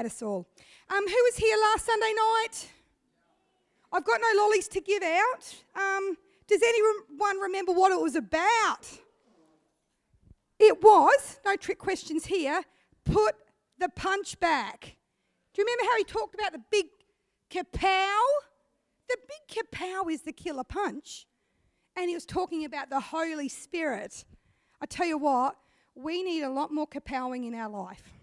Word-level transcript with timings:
at 0.00 0.06
us 0.06 0.22
all. 0.22 0.46
Um, 0.88 1.06
who 1.06 1.22
was 1.28 1.36
here 1.36 1.56
last 1.60 1.84
Sunday 1.84 2.12
night? 2.16 2.70
I've 3.92 4.04
got 4.04 4.20
no 4.20 4.42
lollies 4.42 4.66
to 4.68 4.80
give 4.80 5.02
out. 5.02 5.54
Um, 5.74 6.16
does 6.46 6.62
anyone 6.62 7.38
remember 7.38 7.72
what 7.72 7.92
it 7.92 8.00
was 8.00 8.14
about? 8.14 8.98
It 10.58 10.82
was, 10.82 11.38
no 11.44 11.56
trick 11.56 11.78
questions 11.78 12.26
here, 12.26 12.62
put 13.04 13.34
the 13.78 13.90
punch 13.90 14.40
back. 14.40 14.96
Do 15.52 15.62
you 15.62 15.66
remember 15.66 15.92
how 15.92 15.98
he 15.98 16.04
talked 16.04 16.34
about 16.34 16.52
the 16.52 16.62
big 16.70 16.86
kapow? 17.50 18.20
The 19.08 19.18
big 19.28 19.64
kapow 19.64 20.10
is 20.10 20.22
the 20.22 20.32
killer 20.32 20.64
punch. 20.64 21.26
And 21.96 22.08
he 22.08 22.14
was 22.14 22.24
talking 22.24 22.64
about 22.64 22.88
the 22.88 23.00
Holy 23.00 23.48
Spirit. 23.48 24.24
I 24.80 24.86
tell 24.86 25.06
you 25.06 25.18
what, 25.18 25.56
we 25.94 26.22
need 26.22 26.42
a 26.42 26.50
lot 26.50 26.72
more 26.72 26.86
kapowing 26.86 27.46
in 27.46 27.54
our 27.54 27.68
life. 27.68 28.19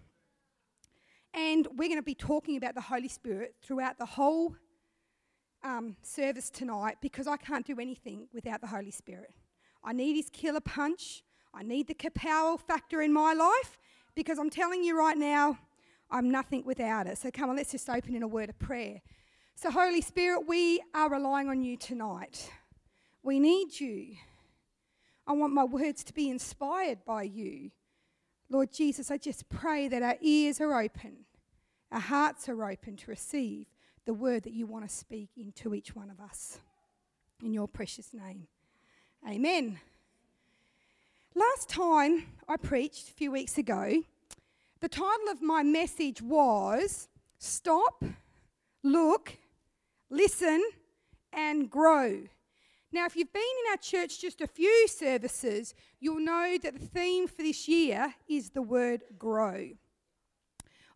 And 1.34 1.66
we're 1.76 1.88
going 1.88 1.96
to 1.96 2.02
be 2.02 2.14
talking 2.14 2.56
about 2.56 2.74
the 2.74 2.80
Holy 2.80 3.08
Spirit 3.08 3.54
throughout 3.62 3.98
the 3.98 4.06
whole 4.06 4.56
um, 5.62 5.96
service 6.02 6.50
tonight 6.50 6.96
because 7.00 7.26
I 7.26 7.36
can't 7.36 7.66
do 7.66 7.78
anything 7.80 8.28
without 8.32 8.60
the 8.60 8.66
Holy 8.66 8.90
Spirit. 8.90 9.32
I 9.84 9.92
need 9.92 10.14
his 10.14 10.30
killer 10.30 10.60
punch. 10.60 11.22
I 11.54 11.62
need 11.62 11.88
the 11.88 11.94
kapow 11.94 12.58
factor 12.60 13.00
in 13.02 13.12
my 13.12 13.32
life 13.32 13.78
because 14.14 14.38
I'm 14.38 14.50
telling 14.50 14.82
you 14.82 14.98
right 14.98 15.16
now, 15.16 15.58
I'm 16.10 16.30
nothing 16.30 16.64
without 16.64 17.06
it. 17.06 17.18
So 17.18 17.30
come 17.30 17.50
on, 17.50 17.56
let's 17.56 17.72
just 17.72 17.88
open 17.88 18.14
in 18.14 18.22
a 18.22 18.28
word 18.28 18.48
of 18.48 18.58
prayer. 18.58 19.00
So, 19.60 19.72
Holy 19.72 20.00
Spirit, 20.00 20.46
we 20.46 20.80
are 20.94 21.10
relying 21.10 21.48
on 21.48 21.62
you 21.62 21.76
tonight. 21.76 22.48
We 23.24 23.40
need 23.40 23.80
you. 23.80 24.14
I 25.26 25.32
want 25.32 25.52
my 25.52 25.64
words 25.64 26.04
to 26.04 26.14
be 26.14 26.30
inspired 26.30 27.04
by 27.04 27.24
you. 27.24 27.72
Lord 28.50 28.72
Jesus, 28.72 29.10
I 29.10 29.18
just 29.18 29.48
pray 29.48 29.88
that 29.88 30.02
our 30.02 30.16
ears 30.20 30.60
are 30.60 30.80
open, 30.80 31.24
our 31.92 32.00
hearts 32.00 32.48
are 32.48 32.70
open 32.70 32.96
to 32.96 33.10
receive 33.10 33.66
the 34.06 34.14
word 34.14 34.44
that 34.44 34.54
you 34.54 34.66
want 34.66 34.88
to 34.88 34.94
speak 34.94 35.30
into 35.36 35.74
each 35.74 35.94
one 35.94 36.10
of 36.10 36.18
us. 36.18 36.58
In 37.42 37.52
your 37.52 37.68
precious 37.68 38.14
name. 38.14 38.48
Amen. 39.28 39.78
Last 41.34 41.68
time 41.68 42.24
I 42.48 42.56
preached 42.56 43.10
a 43.10 43.12
few 43.12 43.30
weeks 43.30 43.58
ago, 43.58 44.02
the 44.80 44.88
title 44.88 45.28
of 45.30 45.42
my 45.42 45.62
message 45.62 46.22
was 46.22 47.08
Stop, 47.38 48.02
Look, 48.82 49.36
Listen, 50.08 50.62
and 51.32 51.70
Grow. 51.70 52.22
Now, 52.90 53.04
if 53.04 53.16
you've 53.16 53.32
been 53.32 53.42
in 53.42 53.70
our 53.70 53.76
church 53.76 54.20
just 54.20 54.40
a 54.40 54.46
few 54.46 54.88
services, 54.88 55.74
you'll 56.00 56.24
know 56.24 56.56
that 56.62 56.78
the 56.78 56.86
theme 56.86 57.28
for 57.28 57.42
this 57.42 57.68
year 57.68 58.14
is 58.28 58.50
the 58.50 58.62
word 58.62 59.02
grow. 59.18 59.70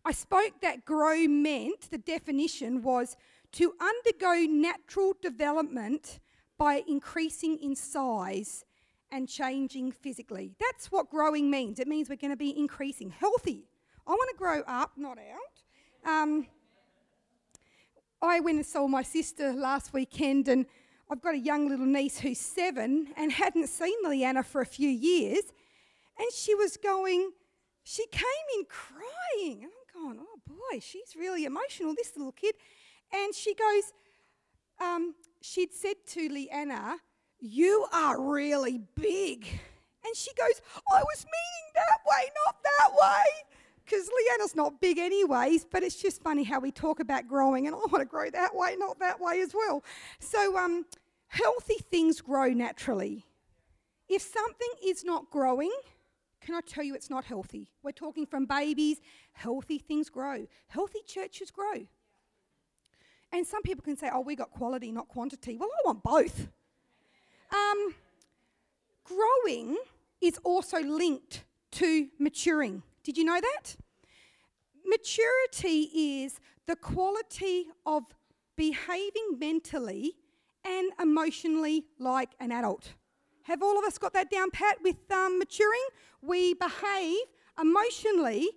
I 0.03 0.11
spoke 0.11 0.59
that 0.61 0.85
grow 0.85 1.27
meant, 1.27 1.91
the 1.91 1.99
definition 1.99 2.81
was 2.81 3.15
to 3.53 3.73
undergo 3.79 4.51
natural 4.51 5.13
development 5.21 6.19
by 6.57 6.83
increasing 6.87 7.57
in 7.59 7.75
size 7.75 8.65
and 9.11 9.29
changing 9.29 9.91
physically. 9.91 10.55
That's 10.59 10.91
what 10.91 11.09
growing 11.09 11.51
means. 11.51 11.79
It 11.79 11.87
means 11.87 12.09
we're 12.09 12.15
going 12.15 12.31
to 12.31 12.37
be 12.37 12.57
increasing, 12.57 13.11
healthy. 13.11 13.67
I 14.07 14.11
want 14.11 14.29
to 14.31 14.37
grow 14.37 14.61
up, 14.67 14.93
not 14.97 15.19
out. 15.19 16.11
Um, 16.11 16.47
I 18.21 18.39
went 18.39 18.57
and 18.57 18.65
saw 18.65 18.87
my 18.87 19.03
sister 19.03 19.53
last 19.53 19.93
weekend, 19.93 20.47
and 20.47 20.65
I've 21.09 21.21
got 21.21 21.35
a 21.35 21.39
young 21.39 21.69
little 21.69 21.85
niece 21.85 22.19
who's 22.19 22.39
seven 22.39 23.07
and 23.17 23.31
hadn't 23.31 23.67
seen 23.67 23.95
Leanna 24.05 24.43
for 24.43 24.61
a 24.61 24.65
few 24.65 24.89
years. 24.89 25.43
And 26.17 26.31
she 26.31 26.55
was 26.55 26.77
going, 26.77 27.31
she 27.83 28.05
came 28.07 28.23
in 28.57 28.65
crying. 28.65 29.63
And 29.63 29.71
I'm 29.71 30.01
going, 30.01 30.19
oh 30.21 30.39
boy, 30.47 30.79
she's 30.79 31.15
really 31.17 31.45
emotional, 31.45 31.93
this 31.95 32.15
little 32.15 32.31
kid. 32.31 32.55
And 33.11 33.33
she 33.35 33.53
goes, 33.53 33.93
um, 34.79 35.15
she'd 35.41 35.73
said 35.73 35.95
to 36.07 36.29
Leanna, 36.29 36.97
You 37.39 37.85
are 37.93 38.19
really 38.21 38.81
big. 38.95 39.47
And 40.05 40.15
she 40.15 40.31
goes, 40.33 40.61
I 40.91 41.01
was 41.01 41.25
meaning 41.25 41.71
that 41.75 41.99
way, 42.05 42.29
not 42.45 42.57
that 42.63 42.89
way. 42.91 43.23
Because 43.85 44.07
Leanna's 44.07 44.55
not 44.55 44.79
big, 44.79 44.97
anyways, 44.97 45.65
but 45.65 45.83
it's 45.83 46.01
just 46.01 46.21
funny 46.21 46.43
how 46.43 46.59
we 46.59 46.71
talk 46.71 46.99
about 46.99 47.27
growing, 47.27 47.67
and 47.67 47.75
I 47.75 47.79
want 47.79 47.99
to 47.99 48.05
grow 48.05 48.29
that 48.29 48.55
way, 48.55 48.75
not 48.77 48.99
that 48.99 49.19
way 49.19 49.41
as 49.41 49.53
well. 49.53 49.83
So, 50.19 50.57
um, 50.57 50.85
healthy 51.33 51.77
things 51.89 52.21
grow 52.21 52.49
naturally. 52.49 53.25
If 54.07 54.21
something 54.21 54.69
is 54.85 55.03
not 55.03 55.31
growing, 55.31 55.73
can 56.41 56.53
I 56.53 56.61
tell 56.61 56.83
you 56.83 56.93
it's 56.93 57.09
not 57.09 57.25
healthy? 57.25 57.71
We're 57.81 57.91
talking 57.91 58.27
from 58.27 58.45
babies, 58.45 59.01
healthy 59.31 59.79
things 59.79 60.09
grow, 60.09 60.45
healthy 60.67 60.99
churches 61.07 61.49
grow. 61.49 61.87
And 63.31 63.47
some 63.47 63.63
people 63.63 63.83
can 63.83 63.97
say, 63.97 64.11
oh, 64.13 64.21
we 64.21 64.35
got 64.35 64.51
quality, 64.51 64.91
not 64.91 65.07
quantity. 65.07 65.57
Well, 65.57 65.69
I 65.73 65.87
want 65.87 66.03
both. 66.03 66.49
Um, 67.51 67.95
growing 69.03 69.77
is 70.21 70.37
also 70.43 70.81
linked 70.81 71.45
to 71.71 72.09
maturing. 72.19 72.83
Did 73.03 73.17
you 73.17 73.23
know 73.23 73.41
that? 73.41 73.75
Maturity 74.85 76.21
is 76.23 76.39
the 76.67 76.75
quality 76.75 77.69
of 77.87 78.03
behaving 78.55 79.39
mentally 79.39 80.17
and 80.65 80.91
emotionally 81.01 81.85
like 81.99 82.29
an 82.39 82.51
adult. 82.51 82.93
Have 83.43 83.61
all 83.61 83.77
of 83.77 83.83
us 83.83 83.97
got 83.97 84.13
that 84.13 84.31
down 84.31 84.51
pat 84.51 84.77
with 84.81 85.11
um, 85.11 85.37
maturing? 85.37 85.85
We 86.21 86.53
behave 86.53 87.17
emotionally 87.59 88.49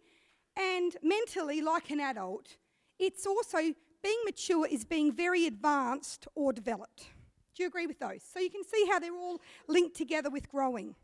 and 0.57 0.97
mentally 1.03 1.61
like 1.61 1.91
an 1.91 2.01
adult. 2.01 2.57
It's 2.99 3.27
also 3.27 3.59
being 4.03 4.19
mature 4.25 4.67
is 4.67 4.85
being 4.85 5.13
very 5.13 5.47
advanced 5.47 6.29
or 6.35 6.53
developed. 6.53 7.09
Do 7.55 7.63
you 7.63 7.69
agree 7.69 7.87
with 7.87 7.99
those? 7.99 8.23
So 8.23 8.39
you 8.39 8.51
can 8.51 8.63
see 8.65 8.87
how 8.89 8.99
they're 8.99 9.17
all 9.17 9.41
linked 9.67 9.97
together 9.97 10.31
with 10.31 10.49
growing. 10.49 10.95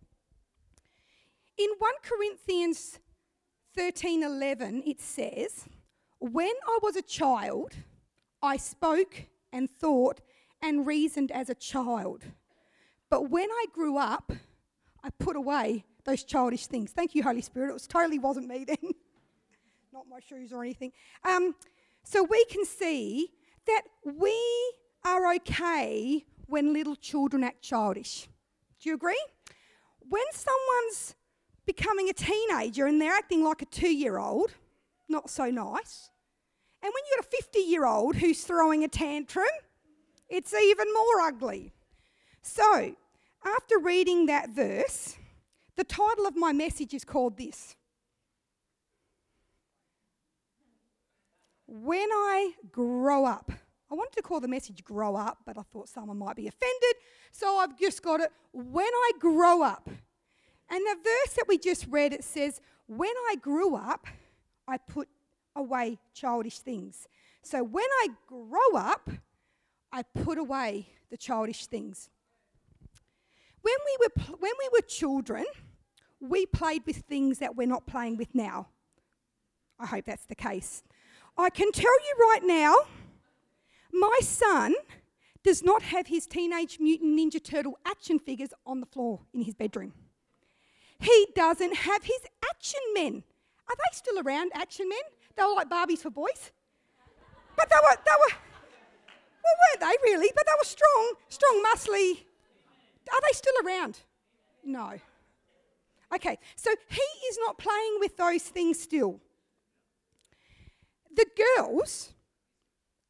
In 1.59 1.71
1 1.79 1.93
Corinthians 2.03 3.01
13:11 3.77 4.83
it 4.87 5.01
says, 5.01 5.69
"When 6.19 6.55
I 6.67 6.79
was 6.83 6.95
a 6.95 7.03
child, 7.03 7.75
I 8.43 8.57
spoke 8.57 9.25
and 9.53 9.71
thought 9.71 10.21
and 10.63 10.87
reasoned 10.87 11.31
as 11.33 11.51
a 11.51 11.55
child. 11.55 12.23
But 13.11 13.29
when 13.29 13.51
I 13.51 13.67
grew 13.73 13.99
up, 13.99 14.33
I 15.05 15.11
put 15.11 15.37
away 15.37 15.85
those 16.05 16.25
childish 16.25 16.67
things. 16.67 16.93
Thank 16.93 17.15
you, 17.15 17.23
Holy 17.23 17.43
Spirit. 17.43 17.71
It 17.71 17.75
was 17.75 17.87
totally 17.87 18.19
wasn't 18.19 18.49
me 18.49 18.65
then, 18.65 18.77
not 19.93 20.07
my 20.09 20.21
shoes 20.21 20.53
or 20.53 20.63
anything. 20.63 20.93
Um, 21.25 21.55
so 22.05 22.23
we 22.23 22.45
can 22.47 22.65
see 22.65 23.29
that 23.67 23.83
we 24.05 24.35
are 25.05 25.35
okay 25.35 26.25
when 26.47 26.73
little 26.73 26.97
children 26.97 27.45
act 27.45 27.63
childish. 27.63 28.29
Do 28.81 28.89
you 28.89 28.95
agree? 28.95 29.21
When 30.09 30.25
someone's 30.33 31.15
becoming 31.67 32.09
a 32.09 32.13
teenager 32.13 32.87
and 32.87 33.01
they're 33.01 33.13
acting 33.13 33.45
like 33.45 33.63
a 33.63 33.67
two 33.67 33.93
year 33.93 34.19
old, 34.19 34.53
not 35.09 35.31
so 35.31 35.51
nice. 35.51 36.11
And 36.83 36.93
when 36.93 37.03
you've 37.11 37.25
got 37.25 37.33
a 37.33 37.37
50 37.37 37.59
year 37.61 37.87
old 37.87 38.17
who's 38.17 38.43
throwing 38.43 38.83
a 38.85 38.89
tantrum, 38.89 39.47
it's 40.33 40.55
even 40.55 40.87
more 40.93 41.21
ugly. 41.21 41.73
So, 42.41 42.97
after 43.45 43.79
reading 43.79 44.27
that 44.27 44.49
verse, 44.49 45.17
the 45.77 45.85
title 45.85 46.27
of 46.27 46.37
my 46.37 46.53
message 46.53 46.95
is 46.95 47.05
called 47.05 47.37
this 47.37 47.77
When 51.67 52.09
I 52.11 52.53
Grow 52.73 53.27
Up. 53.27 53.53
I 53.91 53.95
wanted 53.95 54.17
to 54.17 54.23
call 54.23 54.41
the 54.41 54.49
message 54.49 54.83
Grow 54.83 55.15
Up, 55.17 55.39
but 55.45 55.59
I 55.59 55.63
thought 55.71 55.91
someone 55.91 56.19
might 56.19 56.37
be 56.37 56.49
offended, 56.49 56.97
so 57.31 57.59
I've 57.59 57.79
just 57.79 58.03
got 58.03 58.21
it 58.21 58.33
When 58.53 58.87
I 58.87 59.11
Grow 59.19 59.63
Up. 59.63 59.89
And 60.71 60.81
the 60.81 60.97
verse 60.97 61.35
that 61.37 61.45
we 61.47 61.59
just 61.59 61.87
read, 61.91 62.15
it 62.15 62.25
says, 62.25 62.63
When 62.87 63.13
I 63.29 63.37
grew 63.37 63.77
up, 63.77 64.07
I 64.67 64.79
put 64.79 65.09
away 65.55 65.99
childish 66.15 66.61
things. 66.61 67.07
So 67.43 67.63
when 67.63 67.85
I 67.85 68.09
grow 68.27 68.79
up, 68.81 69.11
I 69.93 70.03
put 70.03 70.39
away 70.39 70.89
the 71.11 71.17
childish 71.17 71.67
things. 71.67 72.09
When 73.61 73.75
we 73.85 73.97
were, 74.01 74.25
pl- 74.25 74.37
when 74.41 74.53
we 74.59 74.69
were 74.73 74.81
children, 74.81 75.45
we 76.21 76.47
played 76.47 76.83
with 76.87 76.97
things 76.97 77.39
that 77.39 77.57
we're 77.57 77.67
not 77.67 77.87
playing 77.87 78.17
with 78.17 78.35
now. 78.35 78.69
I 79.79 79.87
hope 79.87 80.07
that's 80.07 80.25
the 80.27 80.35
case. 80.35 80.83
I 81.37 81.51
can 81.51 81.73
tell 81.73 81.93
you 81.93 82.31
right 82.31 82.43
now, 82.45 82.75
my 83.93 84.19
son 84.23 84.75
does 85.43 85.63
not 85.63 85.83
have 85.83 86.07
his 86.07 86.27
Teenage 86.27 86.79
Mutant 86.81 87.19
Ninja 87.19 87.43
Turtle 87.43 87.79
action 87.85 88.19
figures 88.19 88.51
on 88.65 88.81
the 88.81 88.87
floor 88.87 89.21
in 89.35 89.43
his 89.43 89.55
bedroom. 89.55 89.93
He 91.01 91.27
doesn't 91.35 91.75
have 91.75 92.05
his 92.05 92.21
action 92.49 92.81
men. 92.95 93.25
Are 93.69 93.75
they 93.77 93.97
still 93.97 94.21
around, 94.21 94.53
action 94.55 94.89
men? 94.89 94.99
They 95.37 95.43
were 95.43 95.55
like 95.55 95.69
Barbies 95.69 95.99
for 95.99 96.11
boys. 96.11 96.53
But 97.57 97.69
they 97.69 97.77
were, 97.83 97.97
they 98.05 98.13
were, 98.21 98.39
well, 99.45 99.55
weren't 99.61 99.81
they 99.81 100.11
really? 100.11 100.31
But 100.35 100.45
they 100.47 100.53
were 100.59 100.65
strong, 100.65 101.13
strong, 101.29 101.65
muscly. 101.65 102.25
Are 103.13 103.21
they 103.21 103.33
still 103.33 103.55
around? 103.67 104.01
No. 104.65 104.99
Okay, 106.15 106.39
so 106.57 106.71
he 106.91 107.27
is 107.29 107.39
not 107.41 107.59
playing 107.59 107.97
with 107.99 108.17
those 108.17 108.43
things 108.43 108.81
still. 108.81 109.21
The 111.15 111.27
girls 111.57 112.13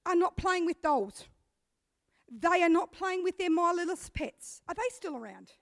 are 0.07 0.17
not 0.17 0.37
playing 0.37 0.67
with 0.67 0.83
dolls. 0.83 1.27
They 2.31 2.63
are 2.63 2.69
not 2.69 2.93
playing 2.93 3.23
with 3.23 3.39
their 3.39 3.51
My 3.51 3.73
Little 3.73 3.97
pets. 4.15 4.63
Are 4.69 4.75
they 4.75 4.83
still 4.91 5.17
around? 5.17 5.53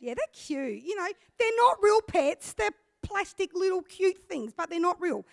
Yeah, 0.00 0.14
they're 0.14 0.26
cute. 0.32 0.82
You 0.82 0.96
know, 0.96 1.08
they're 1.38 1.56
not 1.58 1.76
real 1.82 2.00
pets. 2.00 2.54
They're 2.54 2.70
plastic 3.02 3.54
little 3.54 3.82
cute 3.82 4.18
things, 4.28 4.52
but 4.56 4.70
they're 4.70 4.80
not 4.80 5.00
real. 5.00 5.24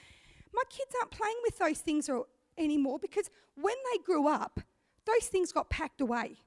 My 0.53 0.63
kids 0.69 0.94
aren't 0.99 1.11
playing 1.11 1.37
with 1.44 1.57
those 1.57 1.79
things 1.79 2.09
anymore 2.57 2.99
because 2.99 3.29
when 3.55 3.75
they 3.91 3.99
grew 4.03 4.27
up, 4.27 4.59
those 5.06 5.27
things 5.27 5.51
got 5.51 5.69
packed 5.69 6.01
away. 6.01 6.38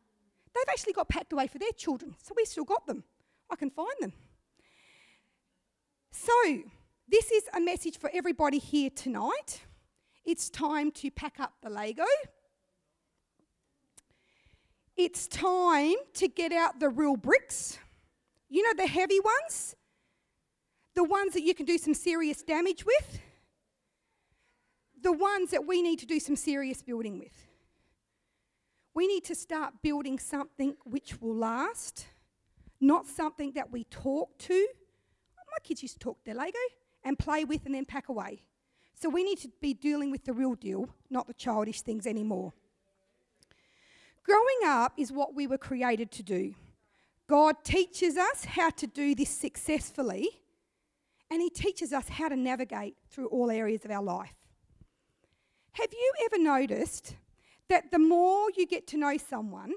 They've 0.54 0.64
actually 0.68 0.92
got 0.92 1.08
packed 1.08 1.32
away 1.32 1.46
for 1.48 1.58
their 1.58 1.72
children, 1.76 2.14
so 2.22 2.32
we 2.36 2.44
still 2.44 2.64
got 2.64 2.86
them. 2.86 3.04
I 3.50 3.56
can 3.56 3.70
find 3.70 3.94
them. 4.00 4.12
So, 6.12 6.62
this 7.08 7.30
is 7.30 7.44
a 7.52 7.60
message 7.60 7.98
for 7.98 8.10
everybody 8.14 8.58
here 8.58 8.90
tonight. 8.90 9.62
It's 10.24 10.48
time 10.48 10.90
to 10.92 11.10
pack 11.10 11.40
up 11.40 11.54
the 11.62 11.68
Lego. 11.68 12.04
It's 14.96 15.26
time 15.26 15.96
to 16.14 16.28
get 16.28 16.52
out 16.52 16.78
the 16.78 16.88
real 16.88 17.16
bricks. 17.16 17.78
You 18.48 18.62
know, 18.62 18.74
the 18.76 18.88
heavy 18.88 19.18
ones? 19.20 19.74
The 20.94 21.02
ones 21.02 21.32
that 21.34 21.42
you 21.42 21.54
can 21.54 21.66
do 21.66 21.76
some 21.76 21.94
serious 21.94 22.42
damage 22.42 22.86
with? 22.86 23.20
The 25.02 25.12
ones 25.12 25.50
that 25.50 25.66
we 25.66 25.82
need 25.82 25.98
to 25.98 26.06
do 26.06 26.20
some 26.20 26.36
serious 26.36 26.80
building 26.80 27.18
with. 27.18 27.32
We 28.94 29.08
need 29.08 29.24
to 29.24 29.34
start 29.34 29.74
building 29.82 30.18
something 30.20 30.76
which 30.84 31.20
will 31.20 31.34
last, 31.34 32.06
not 32.80 33.06
something 33.06 33.52
that 33.52 33.72
we 33.72 33.84
talk 33.84 34.38
to. 34.38 34.68
My 35.36 35.58
kids 35.62 35.82
used 35.82 35.94
to 35.94 36.00
talk 36.00 36.18
their 36.24 36.34
Lego 36.34 36.58
and 37.04 37.18
play 37.18 37.44
with 37.44 37.66
and 37.66 37.74
then 37.74 37.84
pack 37.84 38.08
away. 38.08 38.42
So 38.94 39.08
we 39.08 39.24
need 39.24 39.38
to 39.40 39.50
be 39.60 39.74
dealing 39.74 40.10
with 40.10 40.24
the 40.24 40.32
real 40.32 40.54
deal, 40.54 40.88
not 41.10 41.26
the 41.26 41.34
childish 41.34 41.82
things 41.82 42.06
anymore. 42.06 42.52
Growing 44.24 44.60
up 44.64 44.92
is 44.96 45.12
what 45.12 45.34
we 45.34 45.46
were 45.46 45.58
created 45.58 46.10
to 46.12 46.22
do. 46.22 46.54
God 47.26 47.56
teaches 47.64 48.16
us 48.16 48.44
how 48.44 48.70
to 48.70 48.86
do 48.86 49.14
this 49.14 49.30
successfully, 49.30 50.28
and 51.30 51.42
He 51.42 51.50
teaches 51.50 51.92
us 51.92 52.08
how 52.08 52.28
to 52.28 52.36
navigate 52.36 52.96
through 53.10 53.26
all 53.26 53.50
areas 53.50 53.84
of 53.84 53.90
our 53.90 54.02
life. 54.02 54.34
Have 55.72 55.92
you 55.92 56.12
ever 56.26 56.42
noticed 56.42 57.16
that 57.68 57.90
the 57.90 57.98
more 57.98 58.48
you 58.56 58.66
get 58.66 58.86
to 58.88 58.96
know 58.96 59.16
someone, 59.16 59.72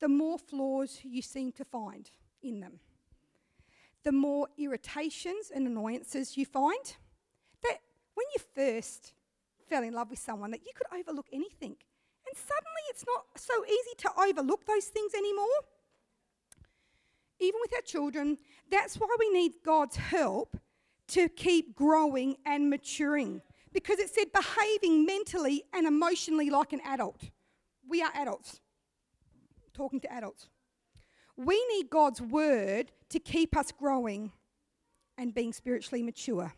the 0.00 0.08
more 0.08 0.38
flaws 0.38 1.00
you 1.02 1.22
seem 1.22 1.52
to 1.52 1.64
find 1.64 2.10
in 2.42 2.60
them? 2.60 2.80
The 4.04 4.12
more 4.12 4.48
irritations 4.58 5.50
and 5.54 5.66
annoyances 5.66 6.36
you 6.36 6.44
find? 6.44 6.96
That 7.62 7.78
when 8.14 8.26
you 8.34 8.42
first 8.54 9.12
fell 9.68 9.82
in 9.82 9.92
love 9.92 10.10
with 10.10 10.18
someone, 10.18 10.50
that 10.50 10.64
you 10.66 10.72
could 10.74 10.98
overlook 10.98 11.26
anything 11.32 11.76
and 12.32 12.36
suddenly 12.36 12.82
it's 12.88 13.04
not 13.06 13.24
so 13.36 13.64
easy 13.66 13.94
to 13.98 14.10
overlook 14.18 14.64
those 14.64 14.86
things 14.86 15.12
anymore. 15.14 15.46
Even 17.40 17.60
with 17.60 17.74
our 17.74 17.82
children, 17.82 18.38
that's 18.70 18.96
why 18.96 19.08
we 19.18 19.30
need 19.30 19.52
God's 19.64 19.96
help 19.96 20.56
to 21.08 21.28
keep 21.28 21.74
growing 21.74 22.36
and 22.46 22.70
maturing. 22.70 23.42
Because 23.72 23.98
it 23.98 24.10
said 24.10 24.26
behaving 24.32 25.06
mentally 25.06 25.64
and 25.72 25.86
emotionally 25.86 26.50
like 26.50 26.72
an 26.72 26.80
adult. 26.84 27.22
We 27.88 28.02
are 28.02 28.10
adults, 28.14 28.60
talking 29.72 30.00
to 30.00 30.12
adults. 30.12 30.48
We 31.36 31.64
need 31.74 31.88
God's 31.90 32.20
word 32.20 32.92
to 33.08 33.18
keep 33.18 33.56
us 33.56 33.72
growing 33.72 34.32
and 35.16 35.34
being 35.34 35.52
spiritually 35.52 36.02
mature. 36.02 36.52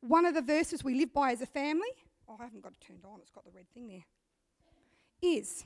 One 0.00 0.26
of 0.26 0.34
the 0.34 0.42
verses 0.42 0.84
we 0.84 0.94
live 0.94 1.14
by 1.14 1.32
as 1.32 1.40
a 1.40 1.46
family 1.46 1.88
oh, 2.28 2.36
I 2.38 2.44
haven't 2.44 2.62
got 2.62 2.72
it 2.72 2.80
turned 2.80 3.04
on, 3.04 3.20
it's 3.20 3.30
got 3.30 3.44
the 3.44 3.50
red 3.54 3.68
thing 3.72 3.88
there, 3.88 4.04
is 5.22 5.64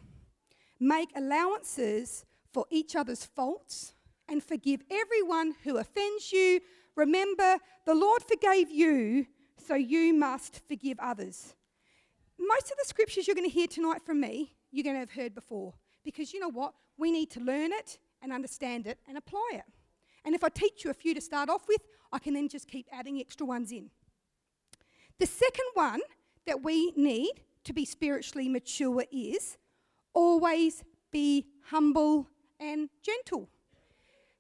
make 0.81 1.11
allowances 1.17 2.25
for 2.52 2.67
each 2.70 2.96
other's 2.96 3.25
faults 3.25 3.94
and 4.29 4.43
forgive 4.43 4.82
everyone 4.90 5.55
who 5.64 5.79
offends 5.79 6.32
you. 6.32 6.61
Remember, 6.96 7.58
the 7.87 7.94
Lord 7.94 8.23
forgave 8.23 8.70
you, 8.70 9.26
so 9.68 9.74
you 9.74 10.14
must 10.14 10.62
forgive 10.66 10.98
others. 10.98 11.54
Most 12.38 12.70
of 12.70 12.78
the 12.78 12.86
scriptures 12.86 13.26
you're 13.26 13.34
going 13.34 13.48
to 13.48 13.54
hear 13.54 13.66
tonight 13.66 14.00
from 14.02 14.18
me, 14.18 14.54
you're 14.70 14.82
going 14.82 14.96
to 14.96 15.00
have 15.00 15.10
heard 15.10 15.34
before. 15.34 15.74
Because 16.02 16.32
you 16.32 16.40
know 16.40 16.48
what? 16.50 16.72
We 16.96 17.12
need 17.12 17.30
to 17.32 17.40
learn 17.40 17.72
it 17.72 17.98
and 18.22 18.32
understand 18.32 18.86
it 18.86 18.98
and 19.06 19.18
apply 19.18 19.50
it. 19.52 19.64
And 20.24 20.34
if 20.34 20.42
I 20.42 20.48
teach 20.48 20.84
you 20.84 20.90
a 20.90 20.94
few 20.94 21.14
to 21.14 21.20
start 21.20 21.50
off 21.50 21.68
with, 21.68 21.82
I 22.10 22.18
can 22.18 22.32
then 22.32 22.48
just 22.48 22.66
keep 22.66 22.86
adding 22.90 23.20
extra 23.20 23.44
ones 23.44 23.70
in. 23.70 23.90
The 25.18 25.26
second 25.26 25.66
one 25.74 26.00
that 26.46 26.62
we 26.62 26.92
need 26.96 27.32
to 27.64 27.74
be 27.74 27.84
spiritually 27.84 28.48
mature 28.48 29.04
is 29.12 29.58
always 30.14 30.82
be 31.12 31.44
humble 31.66 32.26
and 32.58 32.88
gentle. 33.02 33.50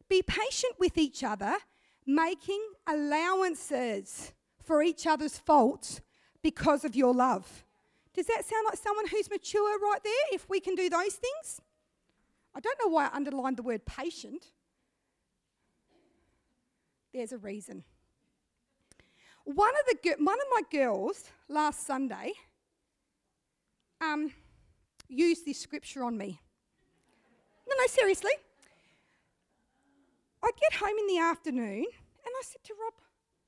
Be 0.08 0.22
patient 0.22 0.76
with 0.78 0.96
each 0.96 1.22
other, 1.22 1.58
making 2.06 2.64
allowances 2.86 4.32
for 4.68 4.82
each 4.82 5.06
other's 5.06 5.38
faults 5.38 6.02
because 6.42 6.84
of 6.84 6.94
your 6.94 7.14
love. 7.14 7.64
Does 8.12 8.26
that 8.26 8.44
sound 8.44 8.66
like 8.66 8.76
someone 8.76 9.06
who's 9.08 9.30
mature 9.30 9.78
right 9.80 10.00
there 10.04 10.26
if 10.32 10.46
we 10.50 10.60
can 10.60 10.74
do 10.74 10.90
those 10.90 11.14
things? 11.14 11.62
I 12.54 12.60
don't 12.60 12.78
know 12.84 12.90
why 12.90 13.06
I 13.06 13.16
underlined 13.16 13.56
the 13.56 13.62
word 13.62 13.86
patient. 13.86 14.44
There's 17.14 17.32
a 17.32 17.38
reason. 17.38 17.82
One 19.44 19.70
of, 19.70 19.86
the, 19.86 20.16
one 20.22 20.38
of 20.38 20.46
my 20.52 20.60
girls 20.70 21.24
last 21.48 21.86
Sunday 21.86 22.32
um, 24.02 24.30
used 25.08 25.46
this 25.46 25.58
scripture 25.58 26.04
on 26.04 26.18
me. 26.18 26.38
No, 27.66 27.74
no, 27.78 27.86
seriously. 27.86 28.32
I 30.42 30.50
get 30.60 30.78
home 30.78 30.98
in 30.98 31.06
the 31.06 31.20
afternoon 31.20 31.86
and 31.86 32.32
I 32.38 32.42
said 32.42 32.62
to 32.64 32.74
Rob, 32.74 32.92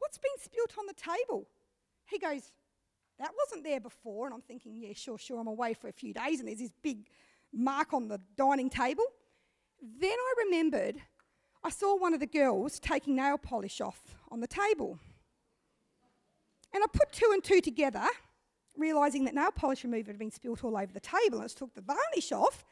What's 0.00 0.18
been 0.18 0.32
spilt 0.42 0.74
on 0.78 0.86
the 0.86 0.94
table? 0.94 1.46
He 2.06 2.18
goes, 2.18 2.50
That 3.18 3.30
wasn't 3.44 3.64
there 3.64 3.80
before. 3.80 4.26
And 4.26 4.34
I'm 4.34 4.42
thinking, 4.42 4.76
Yeah, 4.76 4.92
sure, 4.94 5.18
sure. 5.18 5.38
I'm 5.38 5.46
away 5.46 5.74
for 5.74 5.88
a 5.88 5.92
few 5.92 6.12
days 6.12 6.40
and 6.40 6.48
there's 6.48 6.58
this 6.58 6.72
big 6.82 7.06
mark 7.52 7.94
on 7.94 8.08
the 8.08 8.20
dining 8.36 8.68
table. 8.68 9.04
Then 9.80 10.10
I 10.12 10.34
remembered 10.44 10.96
I 11.62 11.70
saw 11.70 11.96
one 11.96 12.14
of 12.14 12.20
the 12.20 12.26
girls 12.26 12.78
taking 12.78 13.16
nail 13.16 13.36
polish 13.38 13.80
off 13.80 14.00
on 14.30 14.40
the 14.40 14.46
table. 14.46 14.98
And 16.72 16.82
I 16.82 16.86
put 16.92 17.12
two 17.12 17.30
and 17.32 17.42
two 17.42 17.60
together, 17.60 18.06
realising 18.76 19.24
that 19.24 19.34
nail 19.34 19.50
polish 19.50 19.84
remover 19.84 20.10
had 20.10 20.18
been 20.18 20.30
spilt 20.30 20.64
all 20.64 20.76
over 20.76 20.92
the 20.92 21.00
table 21.00 21.40
and 21.40 21.50
it 21.50 21.56
took 21.56 21.74
the 21.74 21.82
varnish 21.82 22.32
off. 22.32 22.64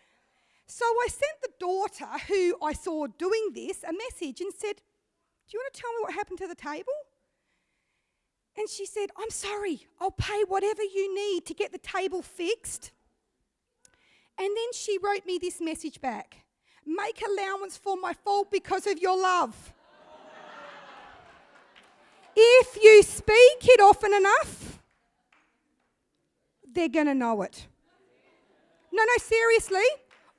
So 0.67 0.85
I 0.85 1.09
sent 1.09 1.43
the 1.43 1.51
daughter 1.59 2.07
who 2.29 2.57
I 2.63 2.73
saw 2.73 3.07
doing 3.07 3.51
this 3.55 3.83
a 3.83 3.93
message 3.93 4.41
and 4.41 4.53
said, 4.53 4.77
Do 4.77 5.57
you 5.57 5.61
want 5.61 5.75
to 5.75 5.81
tell 5.81 5.93
me 5.93 5.99
what 6.03 6.15
happened 6.15 6.39
to 6.39 6.47
the 6.47 6.55
table? 6.55 6.93
And 8.59 8.69
she 8.69 8.87
said, 8.87 9.11
I'm 9.17 9.31
sorry, 9.31 9.87
I'll 10.01 10.11
pay 10.11 10.43
whatever 10.49 10.83
you 10.83 11.15
need 11.15 11.47
to 11.47 11.55
get 11.55 11.71
the 11.71 11.79
table 11.79 12.23
fixed. 12.23 12.91
And 14.37 14.49
then 14.49 14.73
she 14.73 14.99
wrote 14.99 15.25
me 15.25 15.39
this 15.41 15.61
message 15.61 16.01
back 16.01 16.39
Make 16.85 17.23
allowance 17.23 17.77
for 17.77 17.97
my 17.97 18.15
fault 18.15 18.51
because 18.51 18.87
of 18.89 18.99
your 18.99 19.17
love. 19.21 19.73
If 22.35 22.83
you 22.83 23.03
speak 23.03 23.59
it 23.63 23.81
often 23.81 24.13
enough, 24.15 24.81
they're 26.73 26.89
going 26.89 27.07
to 27.07 27.15
know 27.15 27.43
it. 27.43 27.67
No, 28.93 29.05
no, 29.05 29.17
seriously. 29.19 29.87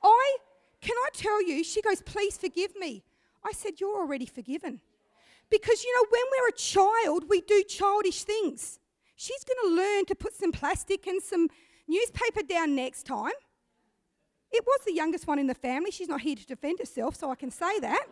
I 0.02 0.36
can 0.80 0.96
I 0.96 1.08
tell 1.14 1.42
you, 1.42 1.62
she 1.62 1.80
goes, 1.82 2.02
please 2.02 2.36
forgive 2.36 2.74
me. 2.76 3.04
I 3.44 3.52
said, 3.52 3.80
You're 3.80 3.96
already 3.96 4.26
forgiven. 4.26 4.80
Because 5.50 5.82
you 5.84 5.94
know, 5.94 6.06
when 6.10 6.22
we're 6.30 6.48
a 6.48 6.52
child, 6.52 7.28
we 7.28 7.40
do 7.40 7.62
childish 7.64 8.22
things. 8.22 8.78
She's 9.16 9.44
going 9.44 9.68
to 9.68 9.76
learn 9.76 10.06
to 10.06 10.14
put 10.14 10.34
some 10.34 10.52
plastic 10.52 11.06
and 11.06 11.22
some 11.22 11.48
newspaper 11.86 12.42
down 12.42 12.74
next 12.74 13.04
time. 13.04 13.32
It 14.52 14.64
was 14.66 14.80
the 14.86 14.94
youngest 14.94 15.26
one 15.26 15.38
in 15.38 15.46
the 15.46 15.54
family. 15.54 15.90
She's 15.90 16.08
not 16.08 16.20
here 16.20 16.36
to 16.36 16.46
defend 16.46 16.78
herself, 16.78 17.16
so 17.16 17.30
I 17.30 17.34
can 17.34 17.50
say 17.50 17.78
that. 17.80 18.06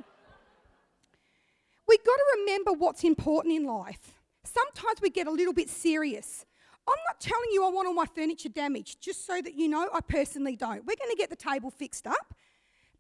We've 1.87 2.05
got 2.05 2.17
to 2.17 2.25
remember 2.41 2.73
what's 2.73 3.03
important 3.03 3.55
in 3.55 3.65
life. 3.65 4.15
Sometimes 4.45 5.01
we 5.01 5.11
get 5.11 5.27
a 5.27 5.31
little 5.31 5.55
bit 5.55 5.71
serious. 5.71 6.45
I'm 6.87 6.97
not 7.07 7.21
telling 7.21 7.49
you 7.53 7.65
I 7.67 7.71
want 7.71 7.89
all 7.89 7.95
my 7.95 8.07
furniture 8.07 8.49
damaged, 8.49 9.01
just 9.01 9.27
so 9.27 9.41
that 9.41 9.55
you 9.55 9.69
know 9.69 9.89
I 9.93 10.01
personally 10.01 10.57
don't. 10.57 10.85
We're 10.87 10.97
going 10.97 11.11
to 11.11 11.17
get 11.17 11.31
the 11.31 11.37
table 11.37 11.71
fixed 11.71 12.07
up. 12.07 12.35